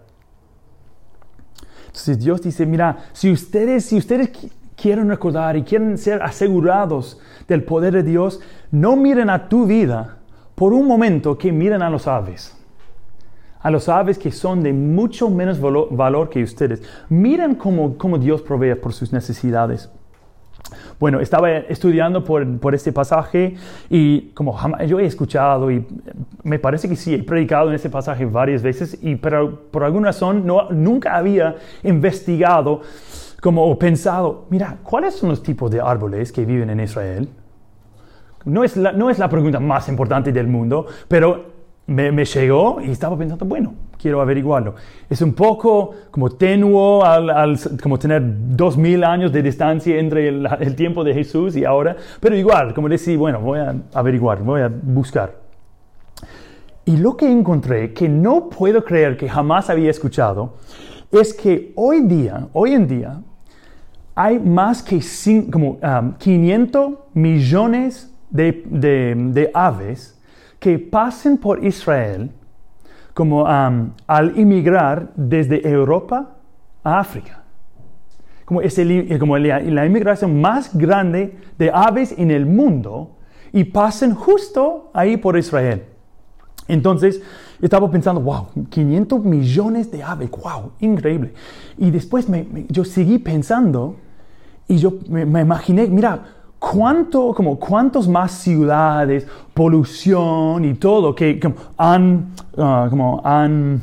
[1.99, 4.31] Entonces Dios dice, mira, si ustedes, si ustedes
[4.77, 10.19] quieren recordar y quieren ser asegurados del poder de Dios, no miren a tu vida
[10.55, 12.57] por un momento que miren a los aves.
[13.61, 16.83] A los aves que son de mucho menos valor, que ustedes.
[17.09, 19.91] Miren cómo, cómo Dios provee por sus necesidades.
[20.99, 23.55] Bueno, estaba estudiando por, por este pasaje
[23.89, 25.87] y como jamás, yo he escuchado y
[26.43, 30.09] me parece que sí, he predicado en este pasaje varias veces, y, pero por alguna
[30.09, 32.83] razón no, nunca había investigado
[33.41, 37.29] como o pensado, mira, ¿cuáles son los tipos de árboles que viven en Israel?
[38.45, 41.58] No es la, no es la pregunta más importante del mundo, pero
[41.89, 44.75] me, llegó y estaba pensando, bueno, quiero averiguarlo.
[45.09, 50.75] Es un poco como tenuo al, como tener dos mil años de distancia entre el,
[50.77, 54.69] tiempo de Jesús y ahora, pero igual, como decir, bueno, voy a averiguar, voy a
[54.71, 55.37] buscar.
[56.85, 60.57] Y lo que encontré, que no puedo creer que jamás había escuchado,
[61.11, 63.21] es que hoy día, hoy en día,
[64.15, 65.01] hay más que
[65.51, 70.18] como, um, 500 millones de, de aves
[70.59, 72.31] que pasen por Israel
[73.15, 76.37] como al inmigrar desde Europa
[76.85, 77.43] a África.
[78.45, 83.17] Como es el, como la, la, inmigración más grande de aves en el mundo
[83.53, 85.85] y pasen justo ahí por Israel.
[86.69, 87.21] Entonces,
[87.61, 91.33] estaba pensando, wow, 500 millones de aves, wow, increíble.
[91.77, 92.27] Y después
[92.69, 93.97] yo seguí pensando
[94.69, 101.39] y yo me, me imaginé, mira, ¿Cuánto, como, ¿Cuántos más ciudades, polución y todo que
[101.39, 103.81] como, han, uh, como, han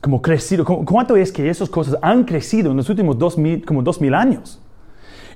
[0.00, 0.64] como crecido?
[0.64, 4.14] ¿Cuánto es que esas cosas han crecido en los últimos dos mil, como dos mil
[4.14, 4.60] años?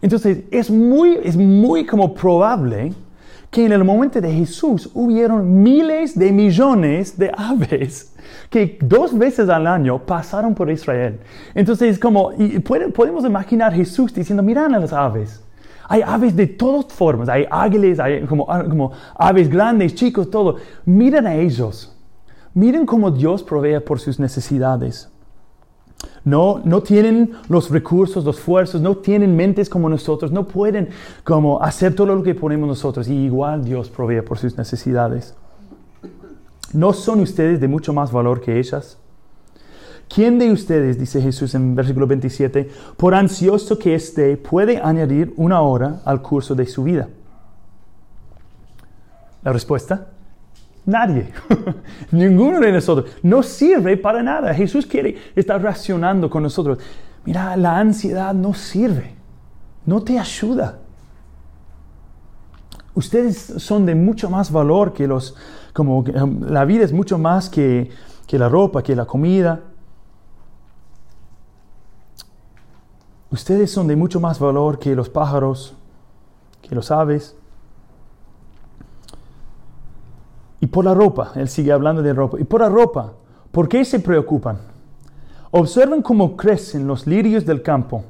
[0.00, 2.92] Entonces es muy, es muy como probable
[3.50, 8.12] que en el momento de Jesús hubieron miles de millones de aves
[8.50, 11.18] que dos veces al año pasaron por Israel.
[11.54, 15.42] Entonces, como, y puede, podemos imaginar Jesús diciendo, miran a las aves.
[15.88, 20.57] Hay aves de todas formas, hay águilas, hay como, como aves grandes, chicos, todo.
[20.85, 21.96] Miren a ellos.
[22.55, 25.11] Miren cómo Dios provee por sus necesidades.
[26.25, 30.88] No, no tienen los recursos, los esfuerzos, no tienen mentes como nosotros, no pueden
[31.22, 33.09] como hacer todo lo que ponemos nosotros.
[33.09, 35.35] Y igual Dios provee por sus necesidades.
[36.72, 38.99] ¿No son ustedes de mucho más valor que ellas?
[40.09, 45.61] ¿Quién de ustedes, dice Jesús en versículo 27, por ansioso que esté, puede añadir una
[45.61, 47.09] hora al curso de su vida?
[49.42, 50.09] La respuesta,
[50.87, 51.33] nadie.
[52.12, 53.11] Ninguno de nosotros.
[53.23, 54.55] No sirve para nada.
[54.55, 56.79] Jesús quiere estar racionando con nosotros.
[57.25, 59.14] Mira, la ansiedad no sirve.
[59.85, 60.79] No te ayuda.
[62.95, 65.37] Ustedes son de mucho más valor que los,
[65.73, 66.03] como
[66.49, 67.90] la vida es mucho más que,
[68.27, 69.61] que la ropa, que la comida.
[73.37, 75.75] Ustedes son de mucho más valor que los pájaros,
[76.62, 77.37] que los aves.
[80.59, 82.40] Y por la ropa, él sigue hablando de ropa.
[82.40, 83.12] Y por la ropa,
[83.53, 84.57] ¿por qué se preocupan?
[85.51, 88.05] Observen cómo crecen los lirios del campo.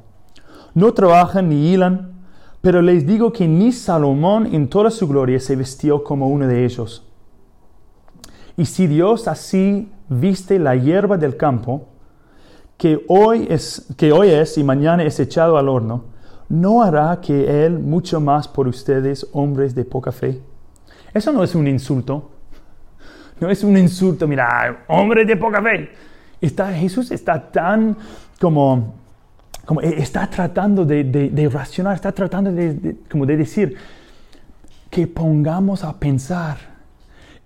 [0.73, 2.13] No trabajan ni hilan,
[2.61, 6.63] pero les digo que ni Salomón en toda su gloria se vistió como uno de
[6.63, 7.05] ellos.
[8.55, 11.89] Y si Dios así viste la hierba del campo,
[12.77, 16.05] que hoy es, que hoy es y mañana es echado al horno,
[16.47, 20.39] ¿no hará que Él mucho más por ustedes, hombres de poca fe?
[21.13, 22.31] Eso no es un insulto.
[23.39, 25.89] No es un insulto, mira, hombre de poca fe.
[26.41, 27.95] Está, Jesús está tan
[28.39, 28.95] como,
[29.65, 33.75] como e, está tratando de, de, de racionar, está tratando de, como de decir
[34.89, 36.77] que pongamos a pensar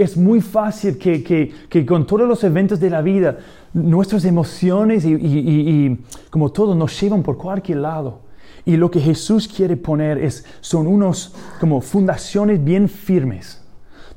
[0.03, 1.23] es muy fácil que,
[1.69, 3.37] que, con todos los eventos de la vida,
[3.73, 8.19] nuestras emociones y, como todo nos llevan por cualquier lado.
[8.65, 13.63] Y lo que Jesús quiere poner es, son unos como fundaciones bien firmes,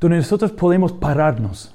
[0.00, 1.74] donde nosotros podemos pararnos.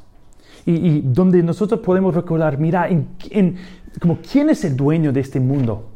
[0.65, 3.57] Y, donde nosotros podemos recordar, mira, en,
[3.99, 5.89] como quién es el dueño de este mundo.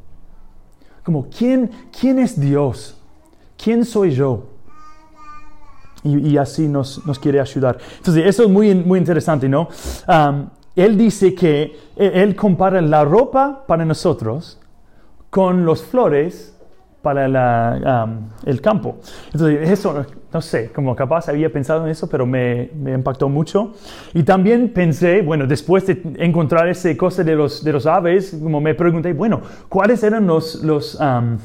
[1.04, 2.98] Como quién, quién es Dios.
[3.62, 4.48] ¿Quién soy yo?
[6.06, 7.78] y, así nos, nos, quiere ayudar.
[7.98, 9.70] Entonces, eso es muy, muy interesante, ¿no?
[10.76, 14.60] Él dice que él compara la ropa para nosotros
[15.30, 16.54] con los flores
[17.04, 18.96] para la, um, el campo.
[19.34, 23.74] Entonces, eso, no sé, como capaz había pensado en eso, pero me, me, impactó mucho.
[24.14, 28.62] Y también pensé, bueno, después de encontrar esa cosa de los, de los aves, como
[28.62, 31.38] me pregunté, bueno, ¿cuáles eran los, los, um,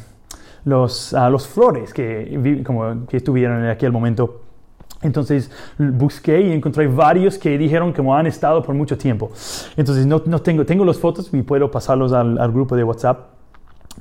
[0.64, 4.47] los, uh, los flores que, como, que estuvieron en aquel momento?
[5.00, 9.30] Entonces busqué y encontré varios que dijeron que han estado por mucho tiempo.
[9.76, 13.18] Entonces no, no tengo, tengo las fotos y puedo pasarlos al, al, grupo de WhatsApp.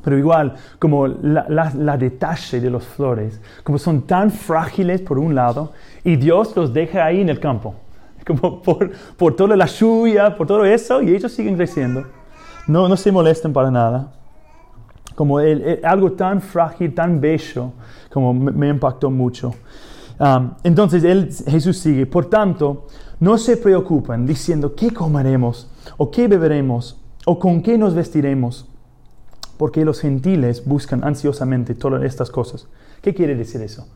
[0.04, 5.20] Pero igual, como la, la, la, detalle de las flores, como son tan frágiles por
[5.20, 5.72] un lado,
[6.04, 7.76] y Dios los deja ahí en el campo,
[8.26, 12.06] como por, por toda la lluvia, por todo eso, y ellos siguen creciendo.
[12.68, 14.14] No, no se molestan para nada.
[15.16, 17.72] como el- el- algo tan frágil, tan bello,
[18.12, 19.54] como me, me impactó mucho.
[20.64, 22.88] Entonces él, Jesús sigue, por tanto,
[23.20, 28.68] no se preocupen diciendo qué comeremos o qué beberemos o con qué nos vestiremos,
[29.58, 32.68] porque los gentiles buscan ansiosamente todas estas cosas.
[33.02, 33.88] ¿Qué quiere decir eso?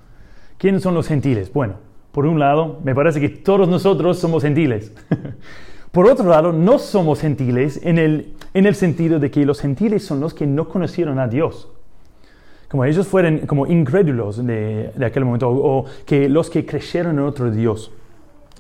[0.58, 1.52] ¿Quiénes son los gentiles?
[1.52, 1.76] Bueno,
[2.12, 4.92] por un lado, me parece que todos nosotros somos gentiles.
[5.92, 10.04] por otro lado, no somos gentiles en el, en el sentido de que los gentiles
[10.06, 11.70] son los que no conocieron a Dios.
[12.72, 17.26] Como ellos fueron como incrédulos de, de aquel momento, o, que los que creyeron en
[17.26, 17.92] otro Dios,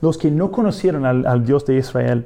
[0.01, 2.25] los que no conocieron al, al Dios de Israel.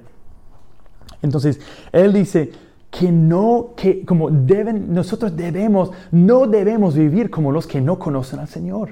[1.21, 1.61] Entonces,
[1.91, 2.51] él dice
[2.89, 8.39] que no, que como deben, nosotros debemos, no debemos vivir como los que no conocen
[8.39, 8.89] al Señor.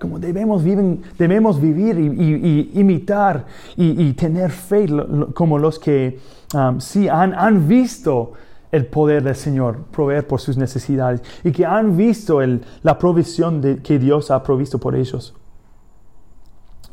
[0.00, 3.46] Como debemos, viven, debemos vivir y, y- imitar
[3.76, 4.86] y, y tener fe
[5.34, 6.18] como los que
[6.54, 8.32] um, sí han, han visto
[8.70, 12.40] el poder del Señor proveer por sus necesidades y que han visto
[12.82, 15.34] la provisión que Dios ha provisto por ellos.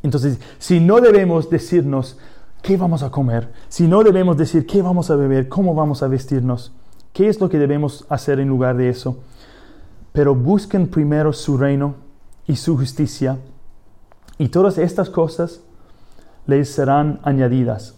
[0.04, 2.18] Entonces, si no debemos decirnos
[2.62, 6.08] qué vamos a comer, si no debemos decir qué vamos a beber, cómo vamos a
[6.08, 6.72] vestirnos,
[7.12, 9.18] qué es lo que debemos hacer en lugar de eso,
[10.14, 11.96] pero busquen primero su reino
[12.48, 13.38] y su justicia,
[14.38, 15.62] y todas estas cosas
[16.46, 17.96] les serán añadidas.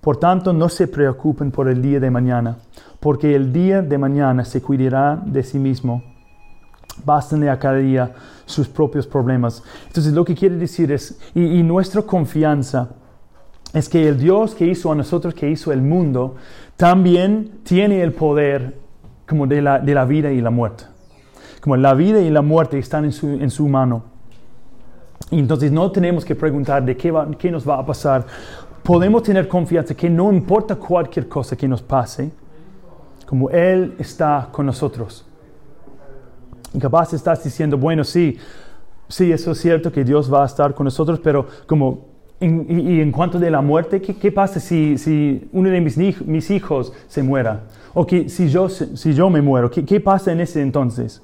[0.00, 2.56] Por tanto, no se preocupen por el día de mañana,
[3.00, 6.02] porque el día de mañana se cuidará de sí mismo.
[7.04, 8.12] Basten a cada día
[8.44, 9.62] sus propios problemas.
[9.86, 12.90] Entonces, lo que quiere decir es, y, y nuestra confianza
[13.72, 16.36] es que el Dios que hizo a nosotros, que hizo el mundo,
[16.76, 18.76] también tiene el poder
[19.26, 20.84] como de la, de la vida y la muerte.
[21.60, 24.02] Como la vida y la muerte están en su, en su mano.
[25.30, 28.26] Y entonces no tenemos que preguntar de qué, va- qué nos va a pasar.
[28.82, 32.32] Podemos tener confianza que no importa cualquier cosa que nos pase,
[33.30, 35.24] como Él está con nosotros.
[36.74, 38.36] Y capaz estás diciendo, bueno, sí,
[39.06, 42.08] sí, eso es cierto que Dios va a estar con nosotros, pero como,
[42.40, 45.96] y, y en cuanto de la muerte, ¿qué, qué pasa si, si uno de mis,
[45.96, 47.68] mis hijos se muera?
[47.94, 51.22] O que si yo, si yo me muero, ¿qué, qué pasa en ese entonces?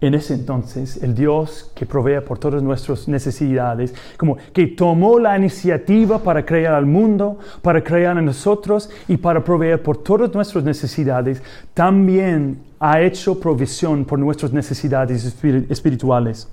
[0.00, 5.36] En ese entonces, el Dios que provee por todas nuestras necesidades, como que tomó la
[5.36, 10.62] iniciativa para crear al mundo, para crear a nosotros y para proveer por todas nuestras
[10.62, 11.42] necesidades,
[11.74, 16.48] también ha hecho provisión por nuestras necesidades espiri- espirituales.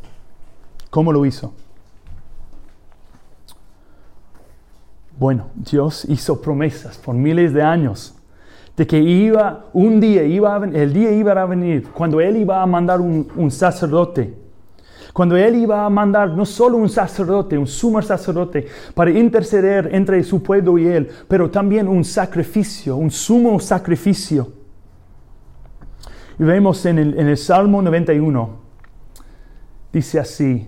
[0.90, 1.54] ¿Cómo lo hizo?
[5.20, 8.15] Bueno, Dios hizo promesas por miles de años
[8.76, 12.62] de que iba un día, iba a el día iba a venir cuando Él iba
[12.62, 14.46] a mandar un, un sacerdote.
[15.14, 20.22] Cuando Él iba a mandar no solo un sacerdote, un sumo sacerdote, para interceder entre
[20.26, 24.52] su pueblo y Él, pero también un sacrificio, un sumo sacrificio.
[26.38, 28.50] Y vemos en el, en el Salmo 91,
[29.94, 30.68] dice así,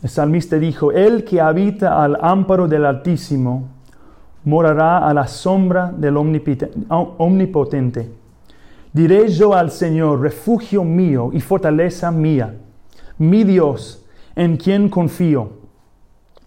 [0.00, 3.73] el salmista dijo, El que habita al amparo del Altísimo
[4.44, 8.10] morará a la sombra del omnipotente.
[8.92, 12.54] Diré yo al Señor, refugio mío y fortaleza mía,
[13.18, 15.50] mi Dios, en quien confío,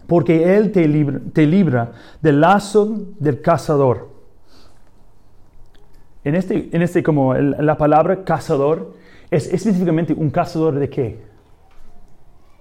[0.08, 1.92] porque Él te libra,
[2.22, 4.10] del lazo del cazador.
[6.24, 8.94] En este, en este como la palabra cazador
[9.32, 11.20] es específicamente un cazador de qué?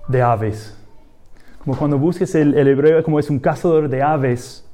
[0.09, 0.77] De aves.
[1.65, 4.66] Como cuando busques el hebreo, como es un cazador de aves.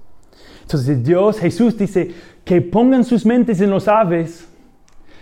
[0.72, 2.14] Entonces Dios, Jesús dice
[2.46, 4.48] que pongan sus mentes en los aves,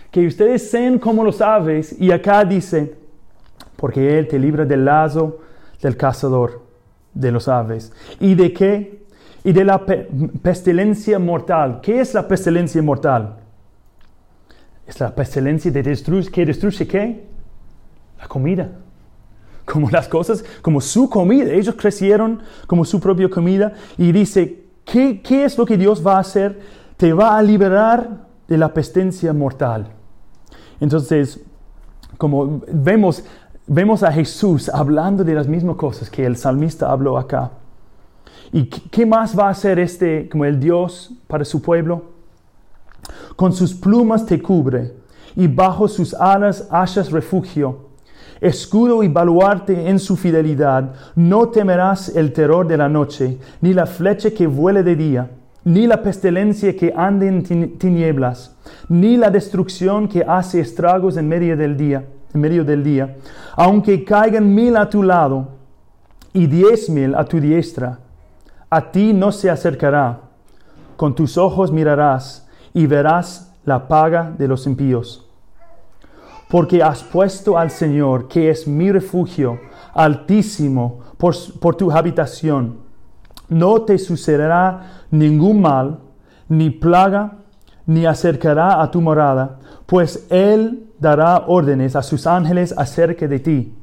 [0.09, 1.93] que ustedes sean como los aves.
[1.99, 2.95] Y acá dice,
[3.75, 5.39] porque Él te libra del lazo
[5.81, 6.63] del cazador
[7.13, 7.91] de los aves.
[8.21, 9.03] ¿Y de qué?
[9.43, 10.07] Y de la pe-
[10.41, 11.81] pestilencia mortal.
[11.81, 13.35] ¿Qué es la pestilencia mortal?
[14.87, 17.25] Es la pestilencia de destruir, que destruye qué?
[18.19, 18.69] La comida
[19.65, 21.51] como las cosas, como su comida.
[21.51, 26.19] Ellos crecieron como su propia comida y dice, ¿qué, es lo que Dios va a
[26.19, 26.59] hacer?
[26.97, 29.87] Te va a liberar de la pestilencia mortal.
[30.79, 31.39] Entonces,
[32.17, 33.23] como vemos,
[33.67, 37.51] vemos a Jesús hablando de las mismas cosas que el salmista habló acá.
[38.51, 42.11] ¿Y qué más va a hacer este, como el Dios para su pueblo?
[43.35, 44.93] Con sus plumas te cubre
[45.35, 47.90] y bajo sus alas hallas refugio.
[48.41, 53.85] Escudo y baluarte en su fidelidad, no temerás el terror de la noche, ni la
[53.85, 55.29] flecha que vuele de día,
[55.63, 58.57] ni la pestilencia que ande en tin- tinieblas,
[58.89, 63.15] ni la destrucción que hace estragos en medio del día, en medio del día.
[63.55, 65.49] Aunque caigan mil a tu lado
[66.33, 67.99] y diez mil a tu diestra,
[68.71, 70.19] a ti no se acercará.
[70.97, 75.27] Con tus ojos mirarás y verás la paga de los impíos.
[76.51, 79.57] Porque has puesto al Señor, que es mi refugio,
[79.93, 82.79] altísimo, por, tu habitación.
[83.47, 85.99] No te sucederá ningún mal,
[86.49, 87.37] ni plaga,
[87.85, 93.73] ni acercará a tu morada, pues Él dará órdenes a sus ángeles acerca de ti,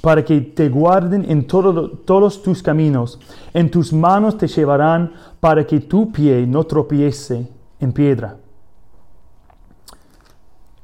[0.00, 3.18] para que te guarden en todos tus caminos.
[3.52, 7.48] En tus manos te llevarán para que tu pie no tropiece
[7.80, 8.36] en piedra.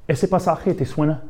[0.08, 1.22] ¿Ese pasaje te suena?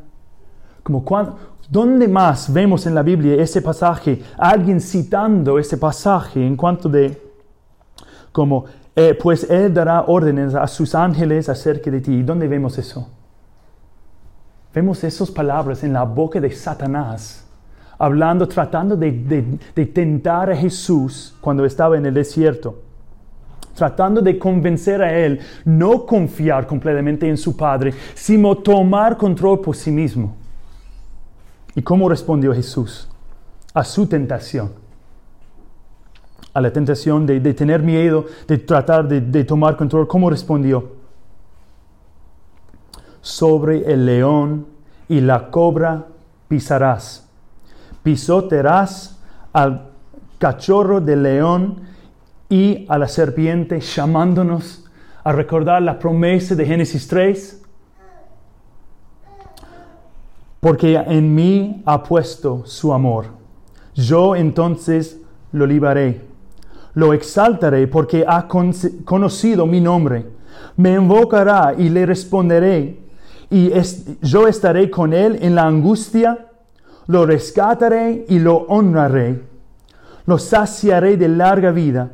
[0.83, 1.37] Como cuando,
[1.69, 4.23] ¿Dónde más vemos en la Biblia ese pasaje?
[4.39, 7.21] Alguien citando ese pasaje en cuanto de
[8.31, 8.65] como,
[8.95, 12.23] eh, pues Él dará órdenes a sus ángeles acerca de ti.
[12.23, 13.07] ¿Dónde vemos eso?
[14.73, 17.45] Vemos esas palabras en la boca de Satanás,
[17.99, 19.59] hablando, tratando de,
[19.93, 22.83] tentar a Jesús cuando estaba en el desierto
[23.75, 29.73] tratando de convencer a él no confiar completamente en su Padre, sino tomar control por
[29.73, 30.35] sí mismo.
[31.75, 33.07] ¿Y cómo respondió Jesús
[33.73, 34.71] a su tentación?
[36.53, 40.07] A la tentación de, tener miedo, de tratar de tomar control.
[40.07, 40.99] ¿Cómo respondió?
[43.21, 44.67] sobre el león
[45.07, 46.07] y la cobra
[46.47, 47.27] pisarás.
[48.03, 49.19] Pisoterás
[49.53, 49.89] al
[50.37, 51.81] cachorro del león
[52.49, 54.85] y a la serpiente, llamándonos
[55.23, 57.58] a recordar la promesa de Génesis 3.
[60.59, 63.25] Porque en mí ha puesto su amor.
[63.95, 65.19] Yo entonces
[65.51, 66.21] lo libraré.
[66.93, 70.25] Lo exaltaré porque ha conocido mi nombre.
[70.75, 72.99] Me invocará y le responderé
[73.49, 73.71] y
[74.21, 76.47] yo estaré con él en la angustia,
[77.07, 79.41] lo rescataré y lo honraré,
[80.25, 82.11] lo saciaré de larga vida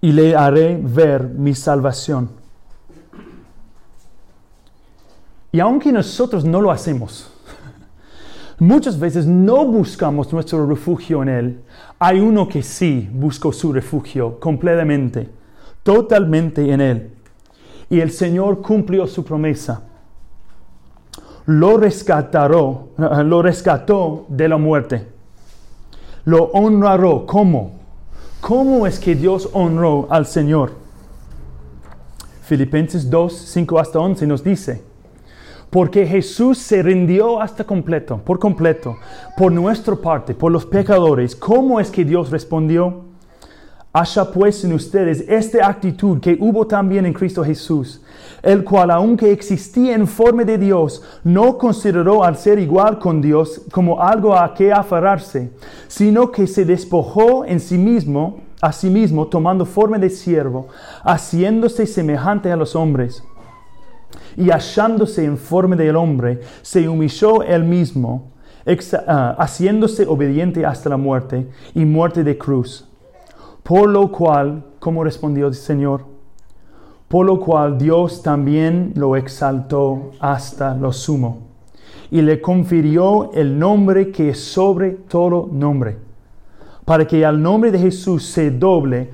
[0.00, 2.43] y le haré ver mi salvación.
[5.54, 7.30] Y aunque nosotros no lo hacemos,
[8.58, 11.60] muchas veces no buscamos nuestro refugio en Él,
[11.96, 15.30] hay uno que sí buscó su refugio completamente,
[15.84, 17.10] totalmente en Él
[17.88, 19.82] y el Señor cumplió su promesa.
[21.46, 25.06] Lo rescataró, lo rescató de la muerte.
[26.24, 27.26] Lo honraró.
[27.26, 27.74] ¿Cómo?
[28.40, 30.72] ¿Cómo es que Dios honró al Señor?
[32.42, 34.93] Filipenses 2, 5 hasta 11 nos dice,
[35.74, 38.96] porque Jesús se rindió hasta completo, por completo,
[39.36, 41.34] por nuestra parte, por los pecadores.
[41.34, 43.00] ¿Cómo es que Dios respondió?
[43.92, 48.00] Haya pues en ustedes esta actitud que hubo también en Cristo Jesús,
[48.40, 53.62] el cual aunque existía en forma de Dios, no consideró al ser igual con Dios
[53.72, 55.50] como algo a que aferrarse,
[55.88, 60.68] sino que se despojó en sí mismo, a sí mismo, tomando forma de siervo,
[61.02, 63.24] haciéndose semejante a los hombres.
[64.36, 68.32] Y hallándose en forma del hombre, se humilló él mismo,
[69.06, 72.88] ah, haciéndose obediente hasta la muerte y muerte de cruz
[73.64, 76.04] por lo cual, ¿cómo respondió el Señor?
[77.08, 81.38] Por lo cual Dios también lo exaltó hasta lo sumo
[82.10, 85.96] y le confirió el nombre que es sobre todo nombre,
[86.84, 89.10] para que al nombre de Jesús se doble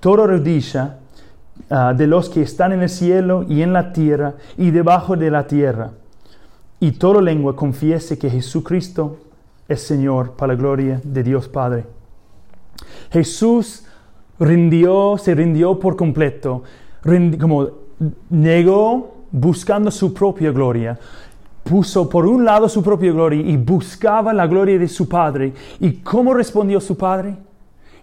[0.00, 0.98] toda rodilla
[1.70, 5.30] ah, de los que están en el cielo y en la tierra y debajo de
[5.30, 5.92] la tierra,
[6.80, 9.18] y toda lengua confiese que Jesucristo
[9.68, 11.84] es Señor para la gloria de Dios Padre.
[13.10, 13.84] Jesús
[14.38, 16.62] rindió, se rindió por completo,
[17.40, 17.68] como
[18.30, 20.98] negó buscando su propia gloria.
[21.62, 25.52] Puso por un lado su propia gloria y buscaba la gloria de su Padre.
[25.78, 27.36] ¿Y cómo respondió su Padre?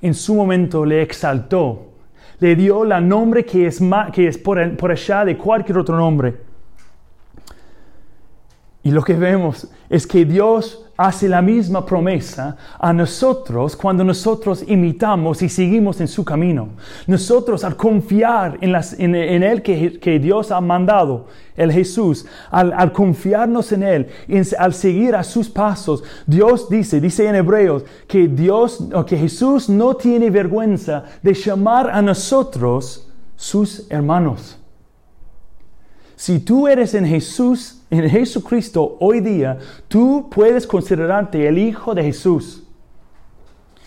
[0.02, 1.89] En su momento le exaltó,
[2.40, 3.82] le dio la nombre que es,
[4.14, 6.38] que es por, por allá de cualquier otro nombre.
[8.84, 14.66] Y lo que vemos es que Dios hace la misma promesa a nosotros cuando nosotros
[14.68, 16.72] imitamos y seguimos en su camino.
[17.08, 23.72] Nosotros al confiar en, las, en, Él que, Dios ha mandado, el Jesús, al, confiarnos
[23.72, 24.08] en Él,
[24.58, 29.94] al seguir a sus pasos, Dios dice, dice en Hebreos, que Dios, que Jesús no
[29.94, 34.59] tiene vergüenza de llamar a nosotros sus hermanos.
[36.20, 39.58] Si tú eres en Jesús, en Jesucristo hoy día,
[39.88, 42.62] tú puedes considerarte el Hijo de Jesús.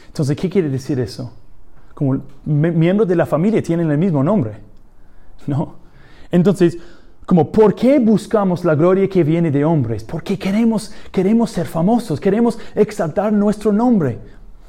[0.07, 1.31] Entonces, ¿qué quiere decir eso?
[1.93, 4.53] Como miembros de la familia tienen el mismo nombre.
[5.47, 5.75] No.
[6.31, 6.79] Entonces,
[7.27, 10.03] como, ¿por qué buscamos la gloria que viene de hombres?
[10.03, 14.19] Porque queremos, queremos ser famosos, queremos exaltar nuestro nombre.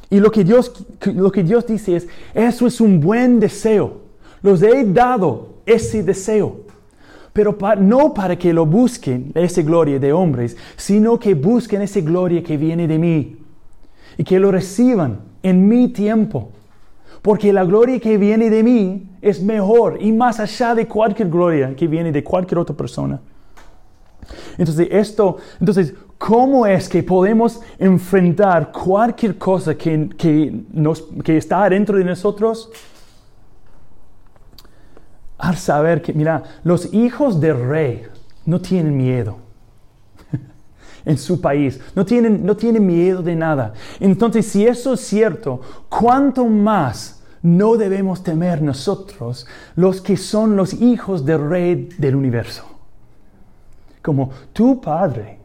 [0.09, 0.85] Y lo que, Dios,
[1.15, 4.01] lo que Dios dice es, eso es un buen deseo.
[4.41, 6.72] Los he dado ese deseo.
[7.33, 12.43] Pero no para que lo busquen, esa gloria de hombres, sino que busquen esa gloria
[12.43, 13.37] que viene de mí
[14.17, 16.51] y que lo reciban en mi tiempo.
[17.23, 21.75] Porque la gloria que viene de mí es mejor y más allá de cualquier gloria
[21.75, 23.19] que viene de cualquier otra persona.
[24.57, 32.03] Entonces, esto, entonces, ¿cómo es que podemos enfrentar cualquier cosa que, que, está dentro de
[32.03, 32.69] nosotros?
[35.43, 38.07] Al saber que, mira, los hijos del rey
[38.45, 39.39] no tienen miedo
[41.05, 43.73] en su país, no tienen, no tienen miedo de nada.
[43.99, 50.75] Entonces, si eso es cierto, ¿cuánto más no debemos temer nosotros los que son los
[50.75, 52.63] hijos del rey del universo?
[54.01, 55.39] Como tu padre.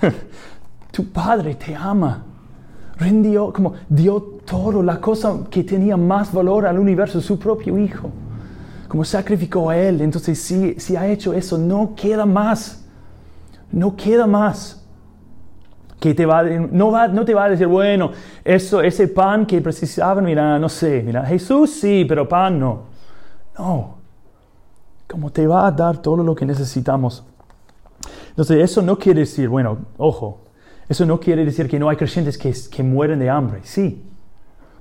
[0.92, 2.35] tu padre te ama.
[2.98, 8.10] Rendió, como dio todo, la cosa que tenía más valor al universo, su propio hijo.
[8.88, 10.00] Como sacrificó a él.
[10.00, 12.86] Entonces, si, si ha hecho eso, no queda más.
[13.70, 14.82] No queda más.
[16.00, 18.12] Que te va, no, va, no te va a decir, bueno,
[18.44, 22.82] eso, ese pan que precisaban, mira, no sé, mira, Jesús sí, pero pan no.
[23.58, 23.96] No.
[25.08, 27.24] Como te va a dar todo lo que necesitamos.
[28.30, 30.45] Entonces, eso no quiere decir, bueno, ojo,
[30.88, 33.60] eso no quiere decir que no hay creyentes que, que mueren de hambre.
[33.64, 34.02] Sí,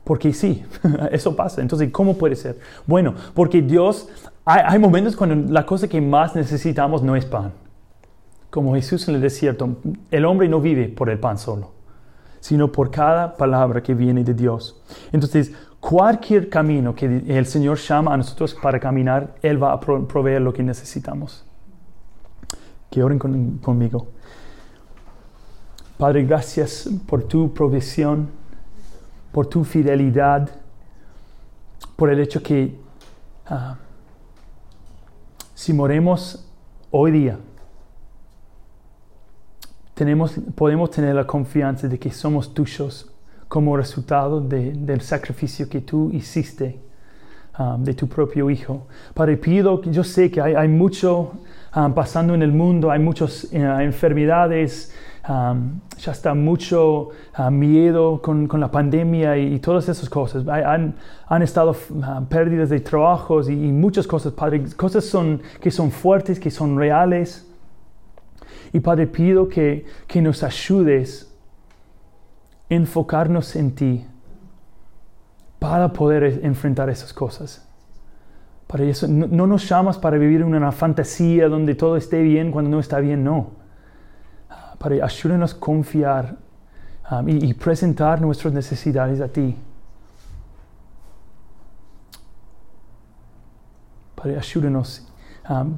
[0.06, 0.64] porque sí,
[1.12, 1.62] eso pasa.
[1.62, 2.60] Entonces, ¿cómo puede ser?
[2.86, 4.08] Bueno, porque Dios,
[4.46, 7.52] hay, momentos cuando la cosa que más necesitamos no es pan.
[8.52, 9.78] Como Jesús en el desierto,
[10.12, 11.72] el hombre no vive por el pan solo,
[12.40, 14.80] sino por cada palabra que viene de Dios.
[15.12, 20.42] Entonces, cualquier camino que el Señor llama a nosotros para caminar, Él va a proveer
[20.42, 21.44] lo que necesitamos.
[22.92, 23.18] Que oren
[23.60, 24.08] conmigo.
[25.98, 28.30] Padre, gracias por tu provisión,
[29.32, 30.50] por tu fidelidad,
[31.96, 32.76] por el hecho que
[33.50, 33.76] uh,
[35.54, 36.46] si moremos
[36.92, 37.40] hoy día,
[39.94, 43.10] tenemos, podemos tener la confianza de que somos tuyos
[43.48, 46.78] como resultado del sacrificio que tú hiciste
[47.58, 48.86] um, de tu propio Hijo.
[49.14, 51.36] Padre, pido, yo sé que hay, mucho
[51.74, 54.94] um, pasando en el mundo, hay muchas uh, enfermedades,
[55.28, 60.48] um, ya está mucho uh, miedo con, con, la pandemia y, todas esas cosas.
[60.48, 60.96] han,
[61.28, 65.92] han, estado uh, pérdidas de trabajos y, y, muchas cosas, Padre, cosas son, que son
[65.92, 67.50] fuertes, que son reales.
[68.74, 71.34] Y Padre, pido que, que nos ayudes
[72.70, 74.06] enfocarnos en ti
[75.60, 77.68] para poder enfrentar esas cosas.
[78.68, 82.70] Para eso, no, nos llamas para vivir en una fantasía donde todo esté bien cuando
[82.70, 83.52] no está bien, no.
[84.78, 86.36] Para ayúdanos a confiar
[87.12, 89.56] um, y, presentar nuestras necesidades a ti.
[94.16, 95.08] Para ayúdanos.
[95.50, 95.78] Um,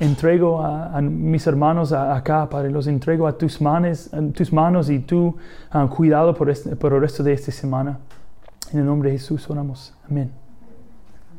[0.00, 5.36] entrego a, mis hermanos acá, Padre, los entrego a tus manos, tus manos y tu
[5.70, 7.98] ah, cuidado por, este, por el resto de esta semana.
[8.72, 9.94] En el nombre de Jesús oramos.
[10.08, 10.41] Amén.